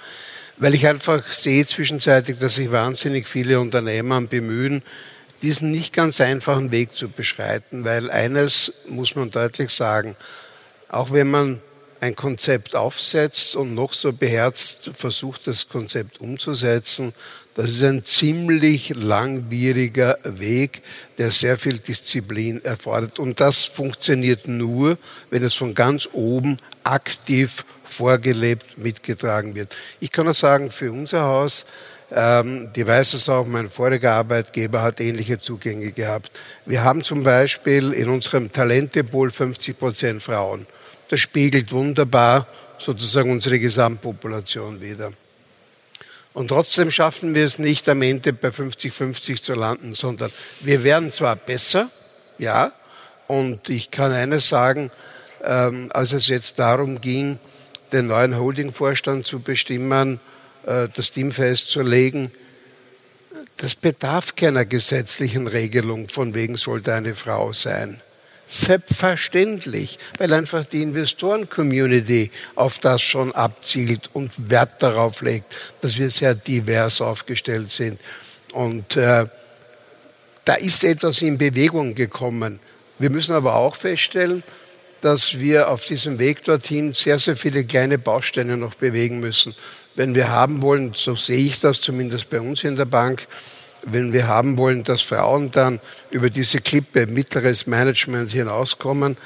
[0.56, 4.82] Weil ich einfach sehe zwischenzeitlich, dass sich wahnsinnig viele Unternehmer bemühen,
[5.42, 10.16] diesen nicht ganz einfachen Weg zu beschreiten, weil eines muss man deutlich sagen,
[10.88, 11.60] auch wenn man
[12.00, 17.12] ein Konzept aufsetzt und noch so beherzt versucht, das Konzept umzusetzen,
[17.54, 20.82] das ist ein ziemlich langwieriger Weg,
[21.18, 23.18] der sehr viel Disziplin erfordert.
[23.18, 24.96] Und das funktioniert nur,
[25.28, 29.76] wenn es von ganz oben aktiv vorgelebt mitgetragen wird.
[30.00, 31.66] Ich kann nur sagen, für unser Haus,
[32.14, 36.30] ähm, die weiß es auch, mein voriger Arbeitgeber hat ähnliche Zugänge gehabt.
[36.66, 40.66] Wir haben zum Beispiel in unserem Talentepol 50 Prozent Frauen.
[41.08, 42.46] Das spiegelt wunderbar
[42.78, 45.12] sozusagen unsere Gesamtpopulation wieder.
[46.34, 51.10] Und trotzdem schaffen wir es nicht am Ende bei 50-50 zu landen, sondern wir werden
[51.10, 51.90] zwar besser,
[52.38, 52.72] ja,
[53.26, 54.90] und ich kann eines sagen,
[55.44, 57.38] ähm, als es jetzt darum ging,
[57.92, 60.20] den neuen Holdingvorstand zu bestimmen,
[60.66, 62.30] äh, das Team festzulegen,
[63.56, 68.00] das bedarf keiner gesetzlichen Regelung, von wegen sollte eine Frau sein.
[68.48, 76.10] Selbstverständlich, weil einfach die Investoren-Community auf das schon abzielt und Wert darauf legt, dass wir
[76.10, 77.98] sehr divers aufgestellt sind.
[78.52, 79.26] Und äh,
[80.44, 82.60] da ist etwas in Bewegung gekommen.
[82.98, 84.42] Wir müssen aber auch feststellen,
[85.00, 89.54] dass wir auf diesem Weg dorthin sehr, sehr viele kleine Bausteine noch bewegen müssen.
[89.94, 93.26] Wenn wir haben wollen, so sehe ich das zumindest bei uns in der Bank,
[93.84, 99.16] wenn wir haben wollen, dass Frauen dann über diese Klippe mittleres Management hinauskommen,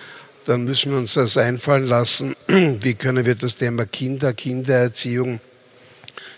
[0.47, 2.35] dann müssen wir uns das einfallen lassen.
[2.47, 5.41] Wie können wir das Thema Kinder, Kindererziehung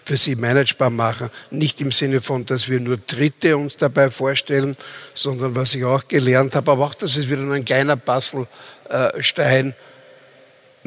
[0.04, 1.30] für sie managebar machen?
[1.50, 4.76] Nicht im Sinne von, dass wir nur Dritte uns dabei vorstellen,
[5.14, 9.74] sondern was ich auch gelernt habe, aber auch das ist wieder nur ein kleiner Bastelstein,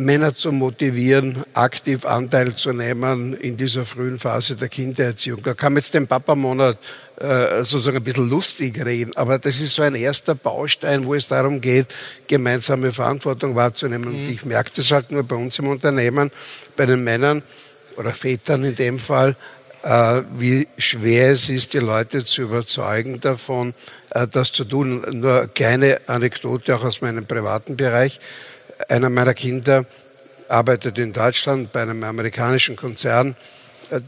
[0.06, 5.44] Männer zu motivieren, aktiv Anteil zu nehmen in dieser frühen Phase der Kindererziehung.
[5.44, 6.78] Da kann man jetzt den Papamonat
[7.20, 11.28] äh, sozusagen ein bisschen lustig reden, aber das ist so ein erster Baustein, wo es
[11.28, 11.88] darum geht,
[12.28, 14.10] gemeinsame Verantwortung wahrzunehmen.
[14.10, 14.16] Mhm.
[14.16, 16.32] Und ich merke das halt nur bei uns im Unternehmen,
[16.76, 17.44] bei den Männern
[17.98, 19.36] oder Vätern in dem Fall,
[19.84, 23.74] äh, wie schwer es ist, die Leute zu überzeugen davon,
[24.12, 25.06] äh, das zu tun.
[25.12, 28.20] Nur kleine Anekdote auch aus meinem privaten Bereich
[28.90, 29.86] einer meiner Kinder
[30.48, 33.36] arbeitet in Deutschland bei einem amerikanischen Konzern.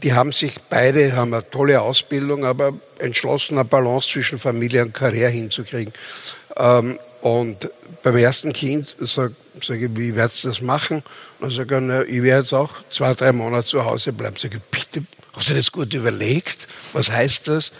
[0.02, 4.94] Die haben sich beide, haben eine tolle Ausbildung, aber entschlossen, eine Balance zwischen Familie und
[4.94, 5.92] Karriere hinzukriegen.
[6.56, 7.70] Ähm, und
[8.02, 11.02] beim ersten Kind sage sag ich, wie werdest du das machen?
[11.40, 14.36] Und dann sage ich, ich werde jetzt auch zwei, drei Monate zu Hause bleiben.
[14.36, 16.68] Sage ich, bitte, hast du das gut überlegt?
[16.92, 17.72] Was heißt das?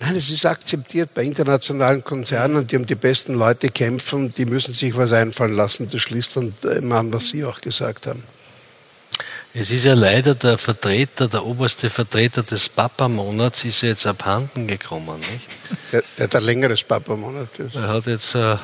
[0.00, 4.74] Nein, es ist akzeptiert bei internationalen Konzernen, die um die besten Leute kämpfen, die müssen
[4.74, 5.88] sich was einfallen lassen.
[5.88, 8.22] Das schließt dann immer an, was Sie auch gesagt haben.
[9.56, 14.66] Es ist ja leider der Vertreter, der oberste Vertreter des Papa-Monats ist ja jetzt abhanden
[14.66, 15.46] gekommen, nicht?
[15.92, 17.50] Der, der hat ein längeres Papa-Monat.
[17.72, 18.56] Er hat jetzt äh,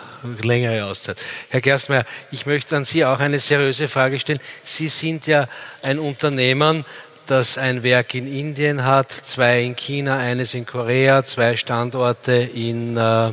[0.43, 1.23] längere Auszeit.
[1.49, 4.40] Herr Gerstmeier, ich möchte an Sie auch eine seriöse Frage stellen.
[4.64, 5.47] Sie sind ja
[5.83, 6.85] ein Unternehmen,
[7.31, 12.97] das ein Werk in Indien hat, zwei in China, eines in Korea, zwei Standorte in,
[12.97, 13.33] äh,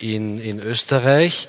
[0.00, 1.48] in, in Österreich.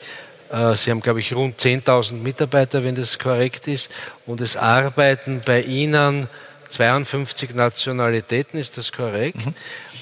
[0.51, 3.89] Äh, Sie haben, glaube ich, rund 10.000 Mitarbeiter, wenn das korrekt ist.
[4.27, 6.27] Und es arbeiten bei Ihnen
[6.69, 9.43] 52 Nationalitäten, ist das korrekt?
[9.43, 9.53] Mhm.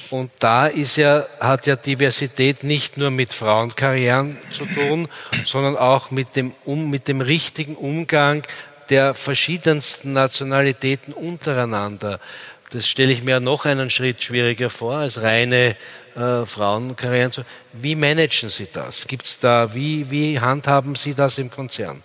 [0.10, 5.07] Und da ist ja, hat ja Diversität nicht nur mit Frauenkarrieren zu tun,
[5.45, 8.43] sondern auch mit dem, um, mit dem richtigen Umgang
[8.89, 12.19] der verschiedensten Nationalitäten untereinander.
[12.71, 15.76] Das stelle ich mir noch einen Schritt schwieriger vor als reine
[16.15, 17.32] äh, Frauenkarrieren.
[17.73, 19.08] Wie managen Sie das?
[19.08, 22.04] Gibt's da, wie, wie handhaben Sie das im Konzern?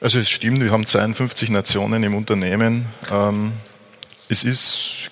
[0.00, 2.86] Also es stimmt, wir haben 52 Nationen im Unternehmen.
[3.10, 3.52] Ähm,
[4.28, 5.10] es ist,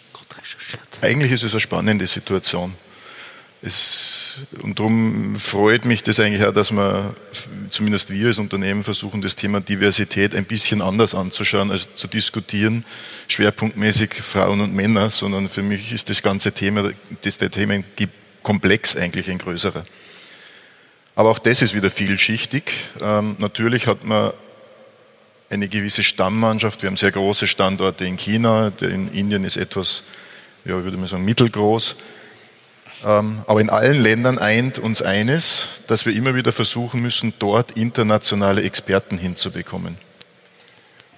[1.00, 2.74] eigentlich ist es eine spannende Situation.
[3.62, 7.14] Es, und darum freut mich das eigentlich auch, dass wir,
[7.68, 12.86] zumindest wir als Unternehmen versuchen, das Thema Diversität ein bisschen anders anzuschauen, als zu diskutieren,
[13.28, 19.30] schwerpunktmäßig Frauen und Männer, sondern für mich ist das ganze Thema, das der Themenkomplex eigentlich
[19.30, 19.84] ein größerer.
[21.14, 22.72] Aber auch das ist wieder vielschichtig.
[23.02, 24.32] Ähm, natürlich hat man
[25.50, 26.80] eine gewisse Stammmannschaft.
[26.80, 30.02] Wir haben sehr große Standorte in China, in Indien ist etwas,
[30.64, 31.96] ja, würde man sagen, mittelgroß.
[33.04, 37.72] Ähm, aber in allen Ländern eint uns eines, dass wir immer wieder versuchen müssen, dort
[37.72, 39.96] internationale Experten hinzubekommen.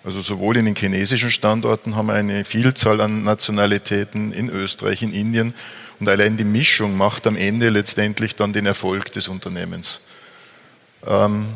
[0.05, 5.13] Also sowohl in den chinesischen Standorten haben wir eine Vielzahl an Nationalitäten, in Österreich, in
[5.13, 5.55] Indien.
[6.01, 10.01] Und allein die Mischung macht am Ende letztendlich dann den Erfolg des Unternehmens.
[11.07, 11.55] Ähm,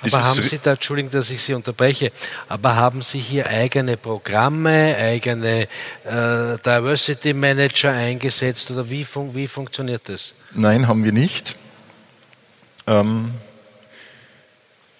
[0.00, 2.12] aber haben Sie da, Entschuldigung, dass ich Sie unterbreche,
[2.48, 5.62] aber haben Sie hier eigene Programme, eigene
[6.04, 10.34] äh, Diversity Manager eingesetzt oder wie, fun wie funktioniert das?
[10.54, 11.56] Nein, haben wir nicht.
[12.86, 13.32] Ähm,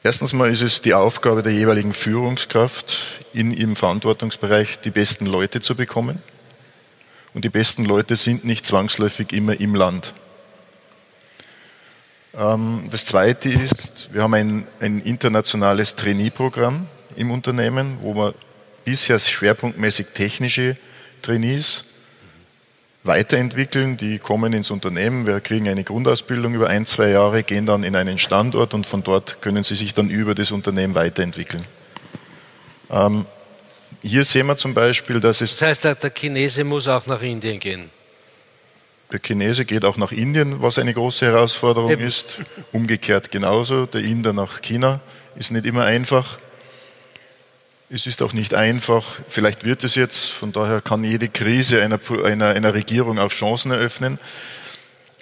[0.02, 2.98] erstens mal ist es die Aufgabe der jeweiligen Führungskraft,
[3.32, 6.22] in ihrem Verantwortungsbereich die besten Leute zu bekommen.
[7.34, 10.12] Und die besten Leute sind nicht zwangsläufig immer im Land.
[12.34, 18.34] Ähm, das Zweite ist, wir haben ein, ein internationales Trainee-Programm im Unternehmen, wo wir
[18.84, 20.76] bisher schwerpunktmäßig technische
[21.20, 21.84] Trainees
[23.04, 23.96] weiterentwickeln.
[23.96, 27.96] Die kommen ins Unternehmen, wir kriegen eine Grundausbildung über ein, zwei Jahre, gehen dann in
[27.96, 31.64] einen Standort und von dort können sie sich dann über das Unternehmen weiterentwickeln.
[32.90, 33.26] Ähm,
[34.02, 35.56] hier sehen wir zum Beispiel, dass es.
[35.56, 37.90] Das heißt, der, der Chinese muss auch nach Indien gehen.
[39.12, 42.06] Der Chinese geht auch nach Indien, was eine große Herausforderung Eben.
[42.06, 42.38] ist.
[42.72, 43.84] Umgekehrt genauso.
[43.84, 45.00] Der Inder nach China
[45.36, 46.38] ist nicht immer einfach.
[47.90, 49.04] Es ist auch nicht einfach.
[49.28, 50.30] Vielleicht wird es jetzt.
[50.30, 54.18] Von daher kann jede Krise einer, einer, einer Regierung auch Chancen eröffnen,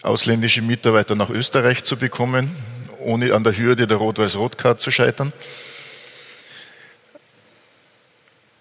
[0.03, 2.55] ausländische Mitarbeiter nach Österreich zu bekommen,
[3.01, 5.33] ohne an der Hürde der Rot-Weiß-Rot-Card zu scheitern.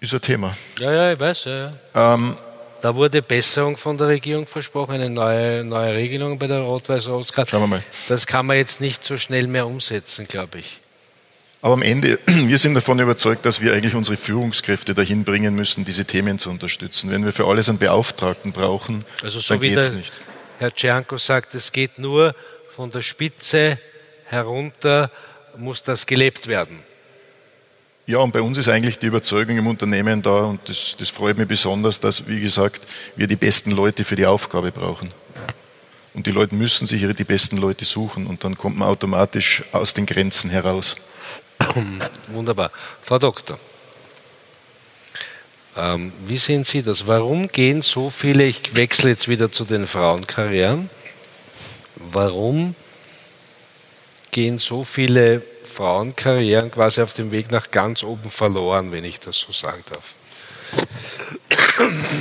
[0.00, 0.56] Ist ein Thema.
[0.80, 1.44] Ja, ja, ich weiß.
[1.44, 2.14] Ja, ja.
[2.14, 2.36] Ähm,
[2.82, 7.50] da wurde Besserung von der Regierung versprochen, eine neue, neue Regelung bei der Rot-Weiß-Rot-Karte.
[7.50, 7.82] Schauen wir mal.
[8.08, 10.80] Das kann man jetzt nicht so schnell mehr umsetzen, glaube ich.
[11.62, 15.84] Aber am Ende, wir sind davon überzeugt, dass wir eigentlich unsere Führungskräfte dahin bringen müssen,
[15.84, 17.10] diese Themen zu unterstützen.
[17.10, 20.20] Wenn wir für alles einen Beauftragten brauchen, also so dann geht es nicht.
[20.58, 22.34] Herr Czernko sagt, es geht nur
[22.74, 23.78] von der Spitze
[24.26, 25.10] herunter,
[25.56, 26.82] muss das gelebt werden.
[28.10, 31.38] Ja, und bei uns ist eigentlich die Überzeugung im Unternehmen da, und das, das freut
[31.38, 35.12] mich besonders, dass, wie gesagt, wir die besten Leute für die Aufgabe brauchen.
[36.12, 39.62] Und die Leute müssen sich ihre, die besten Leute suchen und dann kommt man automatisch
[39.70, 40.96] aus den Grenzen heraus.
[42.32, 42.72] Wunderbar.
[43.00, 43.60] Frau Doktor,
[45.76, 47.06] ähm, wie sehen Sie das?
[47.06, 50.90] Warum gehen so viele, ich wechsle jetzt wieder zu den Frauenkarrieren,
[51.94, 52.74] warum
[54.30, 59.38] gehen so viele Frauenkarrieren quasi auf dem Weg nach ganz oben verloren, wenn ich das
[59.38, 60.14] so sagen darf?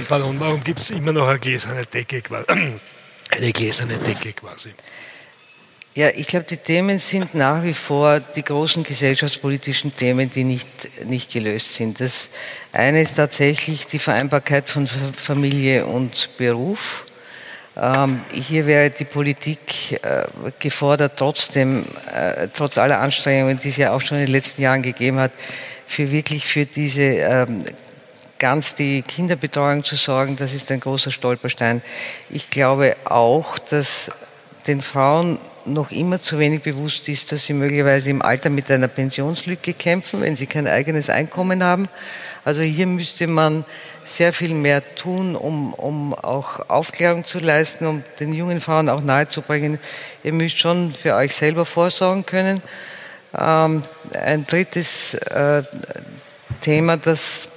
[0.07, 2.79] Warum, warum gibt es immer noch eine gläserne Decke quasi?
[3.31, 4.73] Eine gläserne Decke quasi.
[5.95, 10.67] Ja, ich glaube, die Themen sind nach wie vor die großen gesellschaftspolitischen Themen, die nicht,
[11.05, 11.99] nicht gelöst sind.
[11.99, 12.29] Das
[12.71, 17.05] eine ist tatsächlich die Vereinbarkeit von Familie und Beruf.
[17.81, 20.23] Ähm, hier wäre die Politik äh,
[20.59, 24.81] gefordert, trotzdem, äh, trotz aller Anstrengungen, die es ja auch schon in den letzten Jahren
[24.81, 25.31] gegeben hat,
[25.87, 27.63] für wirklich für diese ähm,
[28.37, 30.35] ganz die Kinderbetreuung zu sorgen.
[30.35, 31.81] Das ist ein großer Stolperstein.
[32.29, 34.11] Ich glaube auch, dass
[34.67, 38.87] den Frauen noch immer zu wenig bewusst ist, dass sie möglicherweise im Alter mit einer
[38.87, 41.83] Pensionslücke kämpfen, wenn sie kein eigenes Einkommen haben.
[42.43, 43.65] Also hier müsste man
[44.05, 49.01] sehr viel mehr tun, um, um auch Aufklärung zu leisten, um den jungen Frauen auch
[49.01, 49.79] nahezubringen,
[50.23, 52.61] ihr müsst schon für euch selber vorsorgen können.
[53.37, 53.83] Ähm,
[54.13, 55.63] ein drittes äh,
[56.61, 57.49] Thema, das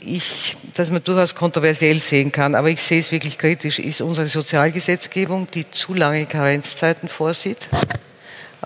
[0.00, 4.28] ich, dass man durchaus kontroversiell sehen kann, aber ich sehe es wirklich kritisch, ist unsere
[4.28, 7.68] Sozialgesetzgebung, die zu lange Karenzzeiten vorsieht.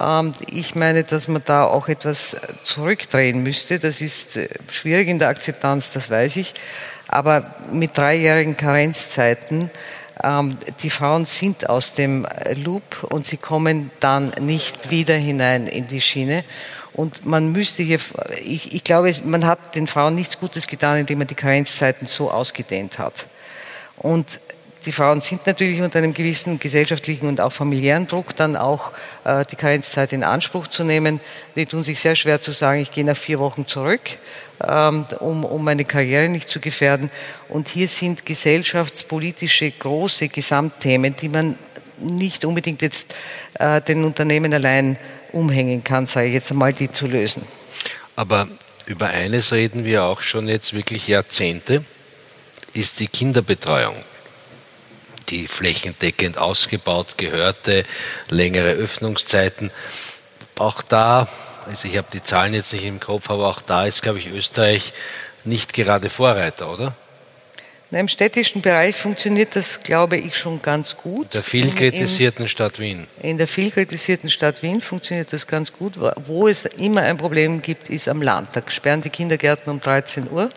[0.00, 3.78] Ähm, ich meine, dass man da auch etwas zurückdrehen müsste.
[3.78, 6.54] Das ist äh, schwierig in der Akzeptanz, das weiß ich.
[7.06, 9.70] Aber mit dreijährigen Karenzzeiten,
[10.22, 15.86] ähm, die Frauen sind aus dem Loop und sie kommen dann nicht wieder hinein in
[15.86, 16.44] die Schiene.
[16.92, 18.00] Und man müsste hier,
[18.42, 22.30] ich, ich glaube, man hat den Frauen nichts Gutes getan, indem man die Karenzzeiten so
[22.30, 23.26] ausgedehnt hat.
[23.96, 24.40] Und
[24.86, 28.92] die Frauen sind natürlich unter einem gewissen gesellschaftlichen und auch familiären Druck, dann auch
[29.24, 31.20] äh, die Karenzzeit in Anspruch zu nehmen.
[31.56, 34.00] Die tun sich sehr schwer zu sagen, ich gehe nach vier Wochen zurück,
[34.66, 37.10] ähm, um, um meine Karriere nicht zu gefährden.
[37.48, 41.58] Und hier sind gesellschaftspolitische große Gesamtthemen, die man
[41.98, 43.14] nicht unbedingt jetzt
[43.58, 44.98] äh, den Unternehmen allein
[45.32, 47.42] umhängen kann, sage ich jetzt einmal, die zu lösen.
[48.16, 48.48] Aber
[48.86, 51.84] über eines reden wir auch schon jetzt wirklich Jahrzehnte,
[52.72, 53.94] ist die Kinderbetreuung.
[55.30, 57.84] Die flächendeckend ausgebaut gehörte,
[58.28, 59.70] längere Öffnungszeiten.
[60.58, 61.28] Auch da,
[61.66, 64.26] also ich habe die Zahlen jetzt nicht im Kopf, aber auch da ist, glaube ich,
[64.28, 64.92] Österreich
[65.44, 66.94] nicht gerade Vorreiter, oder?
[67.92, 71.24] Im städtischen Bereich funktioniert das, glaube ich, schon ganz gut.
[71.24, 73.08] In der viel kritisierten Stadt Wien.
[73.20, 75.94] In der viel kritisierten Stadt Wien funktioniert das ganz gut.
[76.24, 78.50] Wo es immer ein Problem gibt, ist am Land.
[78.54, 80.50] Da sperren die Kindergärten um 13 Uhr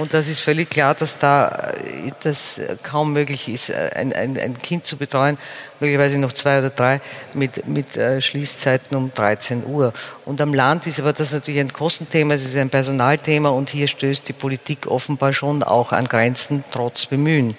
[0.00, 4.38] und das ist völlig klar, dass da äh, das kaum möglich ist, äh, ein, ein,
[4.38, 5.36] ein Kind zu betreuen,
[5.78, 7.02] möglicherweise noch zwei oder drei,
[7.34, 9.92] mit, mit äh, Schließzeiten um 13 Uhr.
[10.24, 13.88] Und am Land ist aber das natürlich ein Kostenthema, es ist ein Personalthema und hier
[13.88, 17.48] stößt die Politik offenbar schon auch an Grenzen, trotz Bemühen.
[17.48, 17.54] Mhm.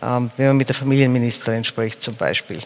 [0.00, 2.60] Ähm, wenn man mit der Familienministerin spricht zum Beispiel.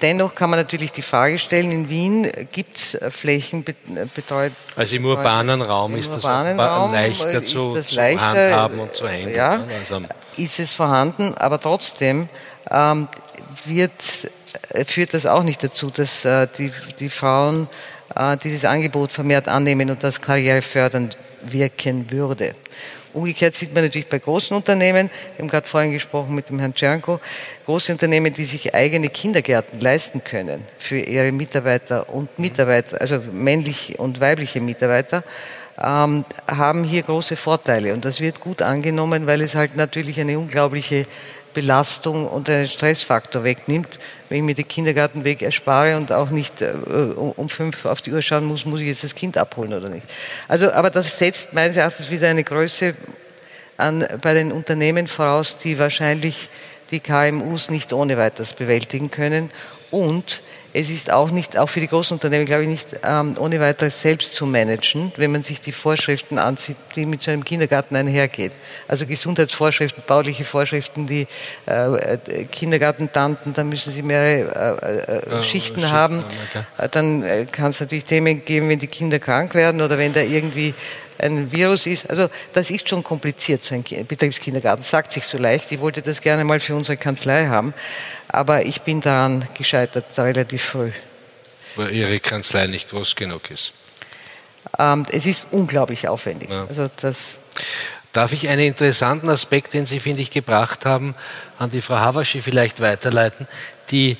[0.00, 4.52] Dennoch kann man natürlich die Frage stellen, in Wien gibt es äh, Flächen äh, betreut.
[4.76, 8.78] Also im urbanen Raum im ist urbanen das Raum leichter zu, das zu leichter, handhaben
[8.78, 9.34] und zu handeln.
[9.34, 9.64] Ja, ne?
[9.78, 10.02] also,
[10.36, 12.28] ist es vorhanden, aber trotzdem
[12.70, 13.08] ähm,
[13.64, 13.92] wird,
[14.70, 17.68] äh, führt das auch nicht dazu, dass äh, die, die Frauen
[18.14, 22.54] äh, dieses Angebot vermehrt annehmen und das karrierefördernd wirken würde.
[23.14, 26.74] Umgekehrt sieht man natürlich bei großen Unternehmen, wir haben gerade vorhin gesprochen mit dem Herrn
[26.74, 27.20] Czernko,
[27.66, 33.96] große Unternehmen, die sich eigene Kindergärten leisten können für ihre Mitarbeiter und Mitarbeiter, also männliche
[33.96, 35.24] und weibliche Mitarbeiter,
[35.80, 37.94] ähm, haben hier große Vorteile.
[37.94, 41.04] Und das wird gut angenommen, weil es halt natürlich eine unglaubliche
[41.60, 43.98] Belastung und einen Stressfaktor wegnimmt.
[44.28, 48.22] Wenn ich mir den Kindergartenweg erspare und auch nicht äh, um fünf auf die Uhr
[48.22, 50.06] schauen muss, muss ich jetzt das Kind abholen oder nicht.
[50.46, 52.94] Also, aber das setzt meines Erachtens wieder eine Größe
[53.76, 56.48] an, bei den Unternehmen voraus, die wahrscheinlich
[56.92, 59.50] die KMUs nicht ohne weiteres bewältigen können
[59.90, 60.42] und
[60.80, 64.00] es ist auch nicht, auch für die großen Unternehmen, glaube ich, nicht ähm, ohne weiteres
[64.00, 68.52] selbst zu managen, wenn man sich die Vorschriften ansieht, die mit so einem Kindergarten einhergehen.
[68.86, 71.26] Also Gesundheitsvorschriften, bauliche Vorschriften, die
[71.66, 76.18] äh, äh Kindergartentanten, da müssen sie mehrere äh, äh, Schichten, Schichten haben.
[76.20, 76.64] Okay.
[76.78, 80.12] Äh, dann äh, kann es natürlich Themen geben, wenn die Kinder krank werden oder wenn
[80.12, 80.74] da irgendwie
[81.18, 82.08] ein Virus ist.
[82.08, 84.84] Also das ist schon kompliziert, so ein Betriebskindergarten.
[84.84, 85.70] Sagt sich so leicht.
[85.72, 87.74] Ich wollte das gerne mal für unsere Kanzlei haben,
[88.28, 90.92] aber ich bin daran gescheitert relativ früh.
[91.76, 93.72] Weil Ihre Kanzlei nicht groß genug ist.
[94.78, 96.50] Ähm, es ist unglaublich aufwendig.
[96.50, 96.66] Ja.
[96.68, 97.38] Also das
[98.12, 101.14] Darf ich einen interessanten Aspekt, den Sie, finde ich, gebracht haben,
[101.58, 103.46] an die Frau Havaschi vielleicht weiterleiten?
[103.90, 104.16] Die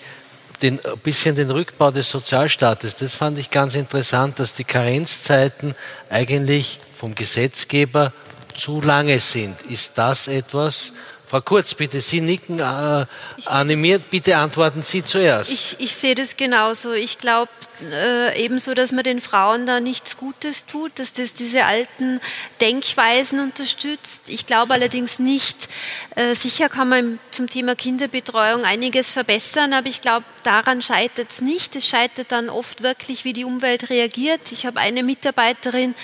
[0.63, 2.97] den, ein bisschen den Rückbau des Sozialstaates.
[2.97, 5.75] Das fand ich ganz interessant, dass die Karenzzeiten
[6.11, 8.13] eigentlich vom Gesetzgeber
[8.57, 9.63] zu lange sind.
[9.63, 10.93] Ist das etwas,
[11.29, 13.05] Frau Kurz, bitte, Sie nicken äh,
[13.45, 15.51] animiert, bitte antworten Sie zuerst.
[15.51, 16.95] Ich, ich sehe das genauso.
[16.95, 17.51] Ich glaube
[17.93, 22.21] äh, ebenso, dass man den Frauen da nichts Gutes tut, dass das diese alten
[22.63, 24.23] Denkweisen unterstützt.
[24.29, 25.69] Ich glaube allerdings nicht,
[26.17, 31.43] äh, sicher kann man zum Thema Kinderbetreuung einiges verbessern, aber ich glaube, daran scheitert es
[31.43, 31.77] nicht.
[31.77, 34.51] Es scheitert dann oft wirklich, wie die Umwelt reagiert.
[34.51, 35.95] Ich habe eine Mitarbeiterin,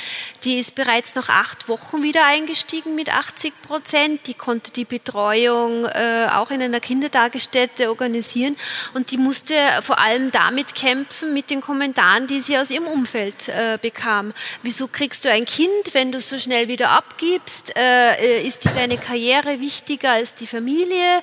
[0.44, 4.26] die ist bereits nach acht Wochen wieder eingestiegen mit 80 Prozent.
[4.26, 8.56] Die konnte die Betreuung Betreuung äh, auch in einer Kindertagesstätte organisieren.
[8.94, 13.48] Und die musste vor allem damit kämpfen, mit den Kommentaren, die sie aus ihrem Umfeld
[13.48, 14.32] äh, bekam.
[14.62, 17.76] Wieso kriegst du ein Kind, wenn du so schnell wieder abgibst?
[17.76, 21.22] Äh, äh ist dir deine Karriere wichtiger als die Familie?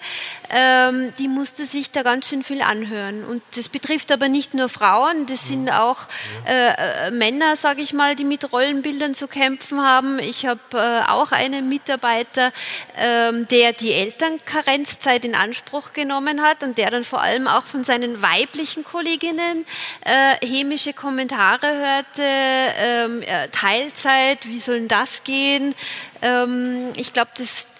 [0.49, 3.25] Ähm, die musste sich da ganz schön viel anhören.
[3.25, 6.07] Und das betrifft aber nicht nur Frauen, das sind auch
[6.47, 10.19] äh, äh Männer, sage ich mal, die mit Rollenbildern zu kämpfen haben.
[10.19, 12.53] Ich habe äh, auch einen Mitarbeiter,
[12.97, 17.83] ähm, der die Elternkarenzzeit in Anspruch genommen hat und der dann vor allem auch von
[17.83, 19.65] seinen weiblichen Kolleginnen
[20.05, 25.75] äh, hämische Kommentare hörte, ähm, äh, Teilzeit, wie soll denn das gehen?
[26.21, 27.31] Ähm, ich glaube,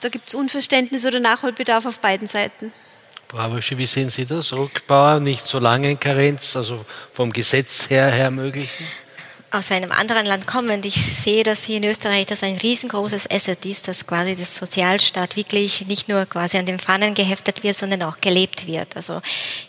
[0.01, 2.73] da gibt es Unverständnis oder Nachholbedarf auf beiden Seiten.
[3.27, 4.51] Bravoshi, wie sehen Sie das?
[4.51, 8.85] Rückbauer, nicht so lange in Karenz, also vom Gesetz her her möglichen?
[9.51, 13.65] Aus einem anderen Land kommend, ich sehe, dass hier in Österreich das ein riesengroßes Asset
[13.65, 18.03] ist, dass quasi das Sozialstaat wirklich nicht nur quasi an den Pfannen geheftet wird, sondern
[18.03, 18.95] auch gelebt wird.
[18.95, 19.21] Also,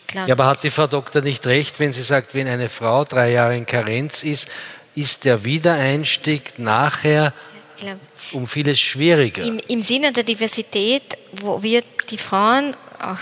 [0.07, 3.03] glaub, ja, aber hat die Frau Doktor nicht recht, wenn sie sagt, wenn eine Frau
[3.03, 4.47] drei Jahre in Karenz ist,
[4.95, 7.33] ist der Wiedereinstieg nachher
[7.77, 7.99] glaub,
[8.31, 9.43] um vieles schwieriger?
[9.43, 13.17] Im, Im Sinne der Diversität, wo wir die Frauen auch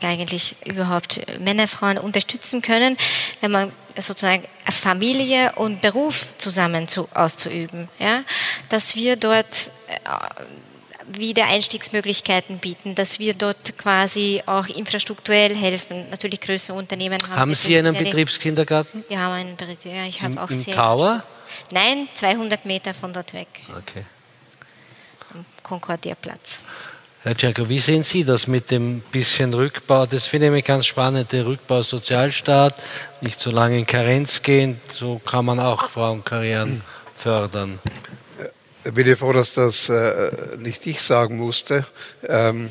[0.00, 2.96] eigentlich überhaupt Männer, Frauen unterstützen können,
[3.40, 8.22] wenn man sozusagen Familie und Beruf zusammen zu, auszuüben, ja,
[8.68, 9.98] dass wir dort äh,
[11.06, 16.08] wieder Einstiegsmöglichkeiten bieten, dass wir dort quasi auch infrastrukturell helfen.
[16.10, 17.36] Natürlich größere Unternehmen haben.
[17.36, 19.04] Haben Sie einen Betriebskindergarten?
[19.08, 20.74] Wir haben einen Betrieb, ja, ich habe auch Im sehr.
[20.74, 21.22] Tower?
[21.70, 23.48] Nein, 200 Meter von dort weg.
[23.68, 24.04] Okay.
[25.32, 26.60] Am Concordia-Platz.
[27.24, 30.04] Herr Czerko, wie sehen Sie das mit dem bisschen Rückbau?
[30.04, 32.74] Das finde ich mir ganz spannend, der Rückbau Sozialstaat,
[33.22, 36.82] nicht so lange in Karenz gehen, so kann man auch Frauenkarrieren
[37.16, 37.78] fördern.
[38.82, 41.86] Da bin ich froh, dass das äh, nicht ich sagen musste.
[42.28, 42.70] Ähm,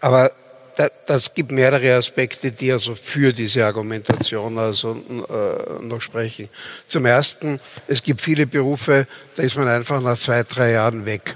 [0.00, 0.30] aber
[0.76, 6.48] da, das gibt mehrere Aspekte, die also für diese Argumentation also äh, noch sprechen.
[6.86, 11.34] Zum ersten, es gibt viele Berufe, da ist man einfach nach zwei, drei Jahren weg,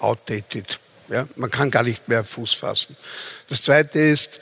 [0.00, 0.81] outdated.
[1.12, 2.96] Ja, man kann gar nicht mehr Fuß fassen.
[3.50, 4.40] Das Zweite ist,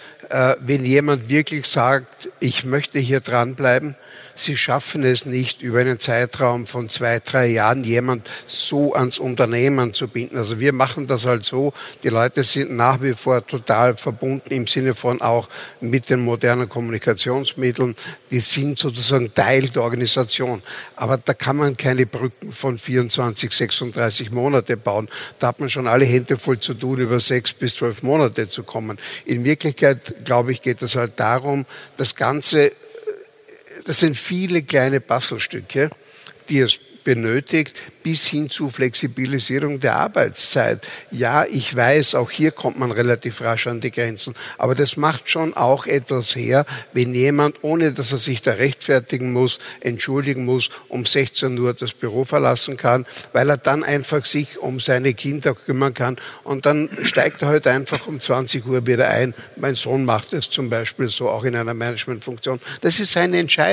[0.61, 3.97] wenn jemand wirklich sagt, ich möchte hier dranbleiben,
[4.41, 9.93] Sie schaffen es nicht, über einen Zeitraum von zwei, drei Jahren jemand so ans Unternehmen
[9.93, 10.39] zu binden.
[10.39, 14.67] Also wir machen das halt so, die Leute sind nach wie vor total verbunden im
[14.67, 15.51] Sinne von auch
[15.83, 17.95] mit den modernen Kommunikationsmitteln.
[18.31, 20.63] Die sind sozusagen Teil der Organisation.
[20.97, 25.11] Aber da kann man keine Brücken von 24, 36 Monate bauen.
[25.39, 28.63] Da hat man schon alle Hände voll zu tun, über sechs bis zwölf Monate zu
[28.63, 28.99] kommen.
[29.27, 31.67] In Wirklichkeit, glaube ich, geht es halt darum,
[31.97, 32.73] das Ganze
[33.85, 35.91] das sind viele kleine Bastelstücke,
[36.49, 40.87] die es benötigt, bis hin zu Flexibilisierung der Arbeitszeit.
[41.11, 45.31] Ja, ich weiß, auch hier kommt man relativ rasch an die Grenzen, aber das macht
[45.31, 50.71] schon auch etwas her, wenn jemand, ohne dass er sich da rechtfertigen muss, entschuldigen muss,
[50.89, 55.55] um 16 Uhr das Büro verlassen kann, weil er dann einfach sich um seine Kinder
[55.55, 59.35] kümmern kann und dann steigt er halt einfach um 20 Uhr wieder ein.
[59.57, 62.61] Mein Sohn macht es zum Beispiel so auch in einer Managementfunktion.
[62.81, 63.70] Das ist seine Entscheidung,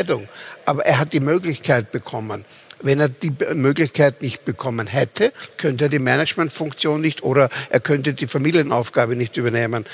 [0.65, 2.45] aber er hat die Möglichkeit bekommen.
[2.81, 8.13] Wenn er die Möglichkeit nicht bekommen hätte, könnte er die Managementfunktion nicht oder er könnte
[8.13, 9.85] die Familienaufgabe nicht übernehmen.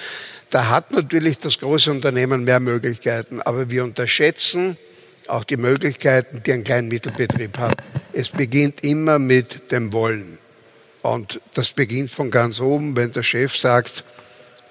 [0.49, 4.77] Da hat natürlich das große Unternehmen mehr Möglichkeiten, aber wir unterschätzen
[5.27, 7.81] auch die Möglichkeiten, die ein Kleinmittelbetrieb hat.
[8.11, 10.37] Es beginnt immer mit dem Wollen.
[11.01, 14.03] Und das beginnt von ganz oben, wenn der Chef sagt,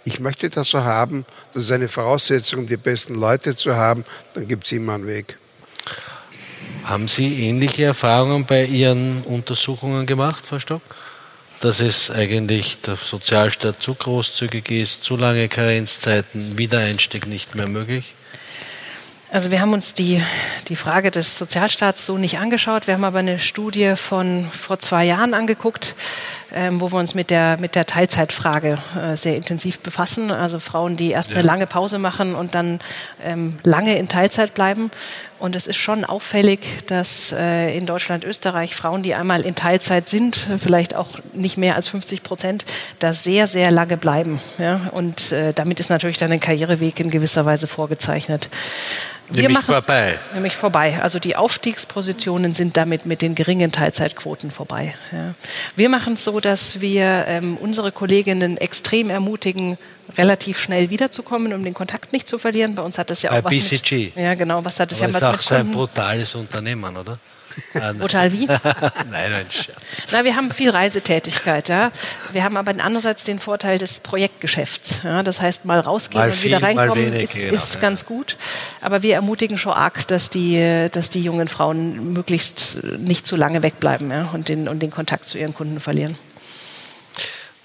[0.05, 1.25] ich möchte das so haben,
[1.55, 5.07] das ist eine Voraussetzung, um die besten Leute zu haben, dann gibt es immer einen
[5.07, 5.39] Weg.
[6.85, 10.83] Haben Sie ähnliche Erfahrungen bei Ihren Untersuchungen gemacht, Frau Stock?
[11.61, 18.15] Dass es eigentlich der Sozialstaat zu großzügig ist, zu lange Karenzzeiten, Wiedereinstieg nicht mehr möglich?
[19.31, 20.21] Also wir haben uns die,
[20.69, 22.87] die Frage des Sozialstaats so nicht angeschaut.
[22.87, 25.95] Wir haben aber eine Studie von vor zwei Jahren angeguckt
[26.55, 30.31] ähm, wo wir uns mit der, mit der Teilzeitfrage äh, sehr intensiv befassen.
[30.31, 31.37] Also Frauen, die erst ja.
[31.37, 32.81] eine lange Pause machen und dann
[33.23, 34.91] ähm, lange in Teilzeit bleiben.
[35.39, 40.09] Und es ist schon auffällig, dass äh, in Deutschland, Österreich Frauen, die einmal in Teilzeit
[40.09, 42.65] sind, vielleicht auch nicht mehr als 50 Prozent,
[43.01, 44.41] da sehr, sehr lange bleiben.
[44.59, 44.89] Ja?
[44.93, 48.51] Und äh, damit ist natürlich dann ein Karriereweg in gewisser Weise vorgezeichnet.
[49.35, 50.19] Wir nämlich vorbei.
[50.35, 50.99] Nämlich vorbei.
[51.03, 54.95] Also die Aufstiegspositionen sind damit mit den geringen Teilzeitquoten vorbei.
[55.13, 55.35] Ja.
[55.77, 59.79] Wir machen es so, dass wir ähm, unsere Kolleginnen extrem ermutigen,
[60.19, 62.75] relativ schnell wiederzukommen, um den Kontakt nicht zu verlieren.
[62.75, 64.13] Bei uns hat das ja auch Bei was BCG.
[64.15, 64.65] Mit, ja, genau.
[64.65, 67.19] Was hat das Aber ja was ist auch so ein brutales Unternehmen, oder?
[67.99, 68.47] Brutal wie?
[68.47, 68.61] nein,
[69.11, 69.79] nein, Scherz.
[70.11, 71.93] Na, wir haben viel Reisetätigkeit, ja.
[72.33, 75.01] Wir haben aber andererseits den Vorteil des Projektgeschäfts.
[75.05, 75.23] Ja.
[75.23, 77.81] Das heißt, mal rausgehen mal und viel, wieder reinkommen wenig, ist, genau, ist ja.
[77.81, 78.37] ganz gut.
[78.81, 83.63] Aber wir ermutigen schon arg, dass die, dass die jungen Frauen möglichst nicht zu lange
[83.63, 86.17] wegbleiben ja, und, den, und den Kontakt zu ihren Kunden verlieren.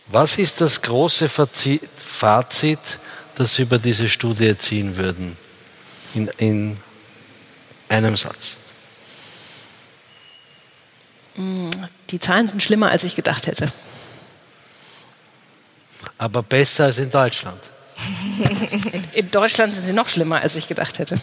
[0.07, 2.79] Was ist das große Fazit,
[3.35, 5.37] das Sie über diese Studie ziehen würden?
[6.13, 6.77] In, in
[7.89, 8.56] einem Satz.
[11.37, 13.71] Die Zahlen sind schlimmer, als ich gedacht hätte.
[16.17, 17.61] Aber besser als in Deutschland.
[19.13, 21.19] In Deutschland sind sie noch schlimmer, als ich gedacht hätte.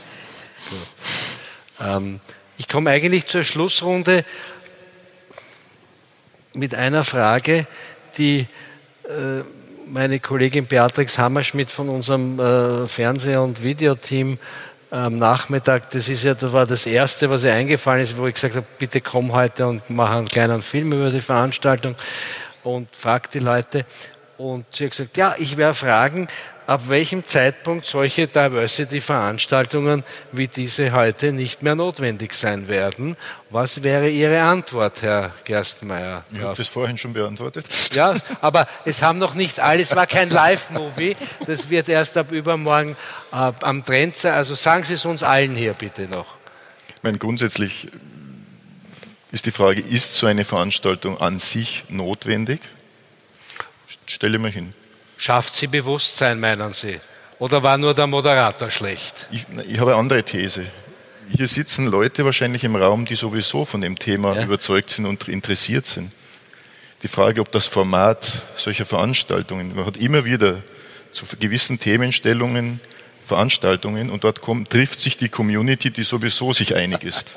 [1.81, 2.21] Ähm,
[2.59, 4.25] ich komme eigentlich zur Schlussrunde
[6.53, 7.67] mit einer Frage,
[8.17, 8.47] die
[9.09, 9.43] äh,
[9.87, 14.39] meine Kollegin Beatrix Hammerschmidt von unserem äh, Fernseh- und Videoteam
[14.95, 18.35] am Nachmittag, das ist ja, das war das erste, was ihr eingefallen ist, wo ich
[18.35, 21.97] gesagt habe, bitte komm heute und mach einen kleinen Film über die Veranstaltung
[22.63, 23.85] und frag die Leute.
[24.37, 26.28] Und sie hat gesagt, ja, ich werde fragen,
[26.66, 33.16] ab welchem Zeitpunkt solche Diversity-Veranstaltungen wie diese heute nicht mehr notwendig sein werden.
[33.51, 36.24] Was wäre Ihre Antwort, Herr Gerstenmeier?
[36.32, 37.66] Ich habe das vorhin schon beantwortet.
[37.93, 41.16] Ja, aber es haben noch nicht alle, es war kein Live-Movie,
[41.47, 42.97] das wird erst ab übermorgen
[43.32, 44.32] äh, am Trend sein.
[44.32, 46.26] Also sagen Sie es uns allen hier bitte noch.
[46.97, 47.89] Ich meine, grundsätzlich
[49.30, 52.61] ist die Frage, ist so eine Veranstaltung an sich notwendig?
[54.07, 54.75] Stelle mal hin.
[55.17, 57.01] Schafft sie Bewusstsein, meinen Sie?
[57.39, 59.27] Oder war nur der Moderator schlecht?
[59.31, 60.67] Ich, ich habe eine andere These.
[61.37, 64.45] Hier sitzen Leute wahrscheinlich im Raum, die sowieso von dem Thema Ja.
[64.45, 66.13] überzeugt sind und interessiert sind.
[67.03, 70.63] Die Frage, ob das Format solcher Veranstaltungen, man hat immer wieder
[71.11, 72.81] zu gewissen Themenstellungen
[73.25, 77.37] Veranstaltungen und dort kommt, trifft sich die Community, die sowieso sich einig ist.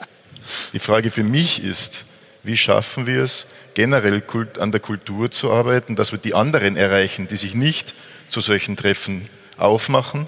[0.73, 2.05] Die Frage für mich ist,
[2.43, 3.45] wie schaffen wir es,
[3.77, 4.23] generell
[4.59, 7.93] an der Kultur zu arbeiten, dass wir die anderen erreichen, die sich nicht
[8.27, 10.27] zu solchen Treffen aufmachen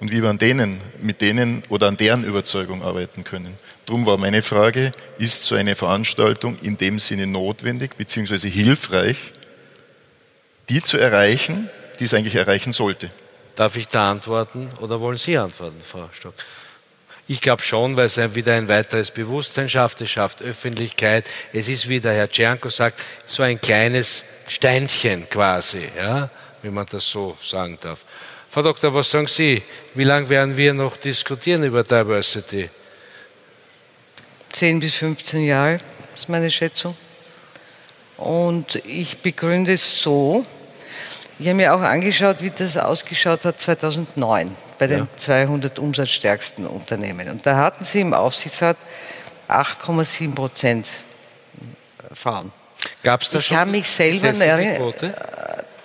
[0.00, 3.56] und wie wir an denen, mit denen oder an deren Überzeugung arbeiten können.
[3.86, 8.50] Drum war meine Frage, ist so eine Veranstaltung in dem Sinne notwendig bzw.
[8.50, 9.32] hilfreich,
[10.68, 11.70] die zu erreichen,
[12.00, 13.10] die es eigentlich erreichen sollte?
[13.54, 16.34] Darf ich da antworten oder wollen Sie antworten, Frau Stock?
[17.28, 21.28] Ich glaube schon, weil es wieder ein weiteres Bewusstsein schafft, es schafft Öffentlichkeit.
[21.52, 26.28] Es ist, wie der Herr Czernko sagt, so ein kleines Steinchen quasi, ja,
[26.62, 28.00] wie man das so sagen darf.
[28.50, 29.62] Frau Doktor, was sagen Sie?
[29.94, 32.68] Wie lange werden wir noch diskutieren über Diversity?
[34.50, 35.78] 10 bis 15 Jahre
[36.14, 36.96] ist meine Schätzung.
[38.18, 40.44] Und ich begründe es so,
[41.38, 45.06] ich habe mir auch angeschaut, wie das ausgeschaut hat 2009 bei den Ja.
[45.16, 47.28] 200 umsatzstärksten Unternehmen.
[47.28, 48.76] Und da hatten sie im Aufsichtsrat
[49.46, 50.88] 8,7 Prozent
[52.12, 52.50] Frauen.
[53.04, 55.14] Gab es da Ich schon kann mich selber erinnern- Quote?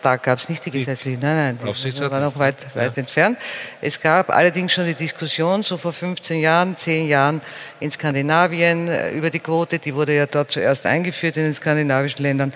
[0.02, 3.38] Da gab es nicht die gesetzliche, nein, nein, die Aufsichtsrat war noch weit, weit entfernt.
[3.82, 7.42] Es gab allerdings schon die Diskussion, so vor 15 Jahren, 10 Jahren
[7.80, 12.22] in Skandinavien äh, über die Quote, die wurde ja dort zuerst eingeführt in den skandinavischen
[12.24, 12.54] Ländern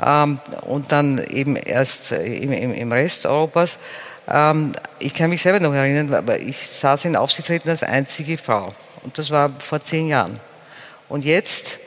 [0.00, 3.78] ähm, und dann eben erst äh, im Rest Europas.
[4.28, 8.68] Ähm, ich kann mich selber noch erinnern, aber ich saß in Aufsichtsräten als einzige Frau
[9.02, 10.40] und das war vor 10 Jahren.
[11.08, 11.78] Und jetzt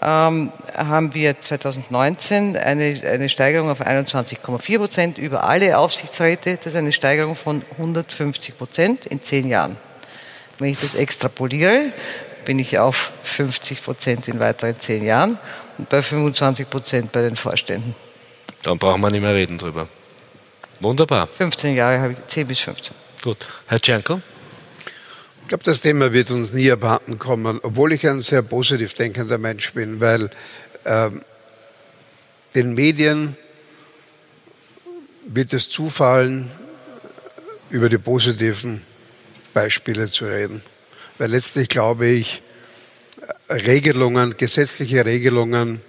[0.00, 6.56] ähm, haben wir 2019 eine, eine Steigerung auf 21,4 Prozent über alle Aufsichtsräte.
[6.56, 9.76] Das ist eine Steigerung von 150 Prozent in zehn Jahren.
[10.58, 11.92] Wenn ich das extrapoliere,
[12.44, 15.38] bin ich auf 50 Prozent in weiteren zehn Jahren
[15.78, 17.94] und bei 25 Prozent bei den Vorständen.
[18.62, 19.88] Dann brauchen wir nicht mehr reden drüber.
[20.80, 21.26] Wunderbar.
[21.26, 22.94] 15 Jahre habe ich, 10 bis 15.
[23.22, 23.46] Gut.
[23.66, 24.20] Herr Czernko?
[25.42, 29.38] Ich glaube, das Thema wird uns nie abhanden kommen, obwohl ich ein sehr positiv denkender
[29.38, 30.30] Mensch bin, weil
[30.84, 31.22] ähm,
[32.54, 33.36] den Medien
[35.26, 36.50] wird es zufallen,
[37.70, 38.82] über die positiven
[39.52, 40.62] Beispiele zu reden.
[41.18, 42.42] Weil letztlich glaube ich,
[43.50, 45.80] Regelungen, gesetzliche Regelungen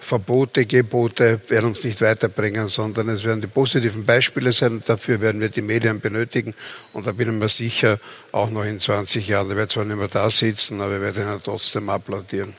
[0.00, 5.20] Verbote, Gebote werden uns nicht weiterbringen, sondern es werden die positiven Beispiele sein und dafür
[5.20, 6.54] werden wir die Medien benötigen.
[6.92, 7.98] Und da bin ich mir sicher,
[8.32, 11.22] auch noch in 20 Jahren, ich werde zwar nicht mehr da sitzen, aber ich werde
[11.22, 12.54] ihnen trotzdem applaudieren.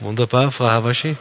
[0.00, 1.16] Wunderbar, Frau Havaschi.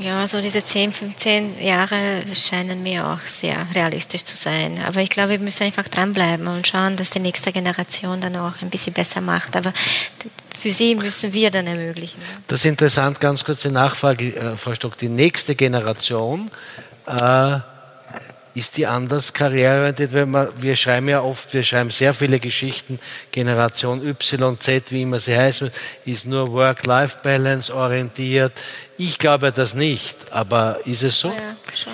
[0.00, 4.78] Ja, so diese 10, 15 Jahre scheinen mir auch sehr realistisch zu sein.
[4.86, 8.62] Aber ich glaube, wir müssen einfach dranbleiben und schauen, dass die nächste Generation dann auch
[8.62, 9.56] ein bisschen besser macht.
[9.56, 9.72] Aber
[10.58, 12.20] für sie müssen wir dann ermöglichen.
[12.46, 14.96] Das ist interessant, ganz kurze Nachfrage, äh, Frau Stock.
[14.98, 16.50] Die nächste Generation,
[17.06, 17.58] äh,
[18.54, 20.12] ist die anders karriereorientiert?
[20.12, 22.98] wir schreiben ja oft, wir schreiben sehr viele Geschichten,
[23.30, 25.70] Generation Y, Z, wie immer sie heißen,
[26.04, 28.60] ist nur Work-Life-Balance orientiert.
[28.96, 31.28] Ich glaube das nicht, aber ist es so?
[31.28, 31.92] Ja, schon.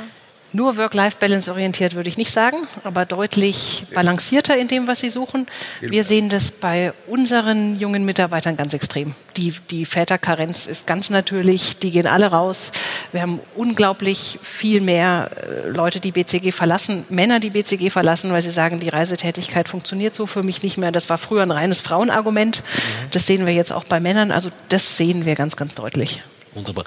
[0.54, 5.48] Nur Work-Life-Balance orientiert würde ich nicht sagen, aber deutlich balancierter in dem, was sie suchen.
[5.80, 9.16] Wir sehen das bei unseren jungen Mitarbeitern ganz extrem.
[9.36, 12.70] Die, die Väterkarenz ist ganz natürlich, die gehen alle raus.
[13.10, 18.42] Wir haben unglaublich viel mehr äh, Leute, die BCG verlassen, Männer, die BCG verlassen, weil
[18.42, 20.92] sie sagen, die Reisetätigkeit funktioniert so für mich nicht mehr.
[20.92, 22.62] Das war früher ein reines Frauenargument.
[22.62, 23.10] Mhm.
[23.10, 24.30] Das sehen wir jetzt auch bei Männern.
[24.30, 26.22] Also das sehen wir ganz, ganz deutlich.
[26.52, 26.84] Wunderbar.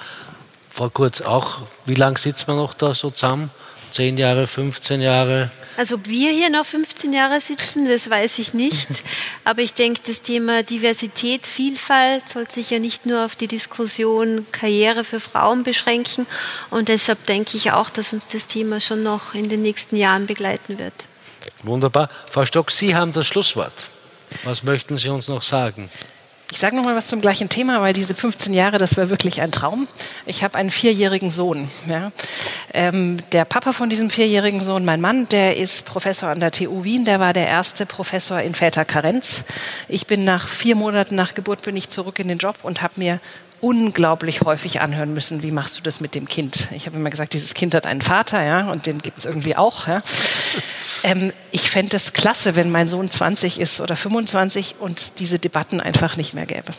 [0.78, 3.50] Frau Kurz, auch, wie lange sitzt man noch da so zusammen?
[3.92, 5.50] Zehn Jahre, 15 Jahre?
[5.76, 8.88] Also ob wir hier noch 15 Jahre sitzen, das weiß ich nicht.
[9.44, 14.46] Aber ich denke, das Thema Diversität, Vielfalt soll sich ja nicht nur auf die Diskussion
[14.52, 16.28] Karriere für Frauen beschränken.
[16.70, 20.28] Und deshalb denke ich auch, dass uns das Thema schon noch in den nächsten Jahren
[20.28, 20.94] begleiten wird.
[21.64, 22.08] Wunderbar.
[22.30, 23.74] Frau Stock, Sie haben das Schlusswort.
[24.44, 25.90] Was möchten Sie uns noch sagen?
[26.50, 29.42] Ich sage noch mal was zum gleichen Thema, weil diese 15 Jahre, das war wirklich
[29.42, 29.88] ein Traum.
[30.26, 31.70] Ich habe einen vierjährigen Sohn.
[31.90, 32.14] Ja.
[32.74, 36.86] Ähm, der Papa von diesem vierjährigen Sohn, mein Mann, der ist Professor an der TU
[36.86, 37.04] Wien.
[37.04, 39.44] Der war der erste Professor in Väterkarenz.
[39.90, 42.94] Ich bin nach vier Monaten nach Geburt bin ich zurück in den Job und habe
[42.98, 43.20] mir
[43.62, 46.70] unglaublich häufig anhören müssen, wie machst du das mit dem Kind?
[46.72, 49.56] Ich habe immer gesagt, dieses Kind hat einen Vater, ja, und den gibt es irgendwie
[49.56, 49.88] auch.
[49.88, 50.02] Ja.
[51.04, 55.82] Ähm, ich fände es klasse, wenn mein Sohn 20 ist oder 25 und diese Debatten
[55.82, 56.72] einfach nicht mehr gäbe.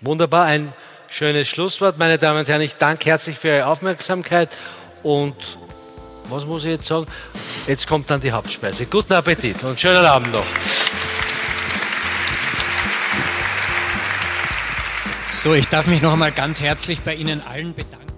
[0.00, 0.72] Wunderbar, ein
[1.08, 1.98] schönes Schlusswort.
[1.98, 4.56] Meine Damen und Herren, ich danke herzlich für Ihre Aufmerksamkeit
[5.02, 5.36] und
[6.24, 7.06] was muss ich jetzt sagen?
[7.66, 8.86] Jetzt kommt dann die Hauptspeise.
[8.86, 10.46] Guten Appetit und schönen Abend noch.
[15.42, 18.11] So, ich darf mich noch einmal ganz herzlich bei Ihnen allen bedanken.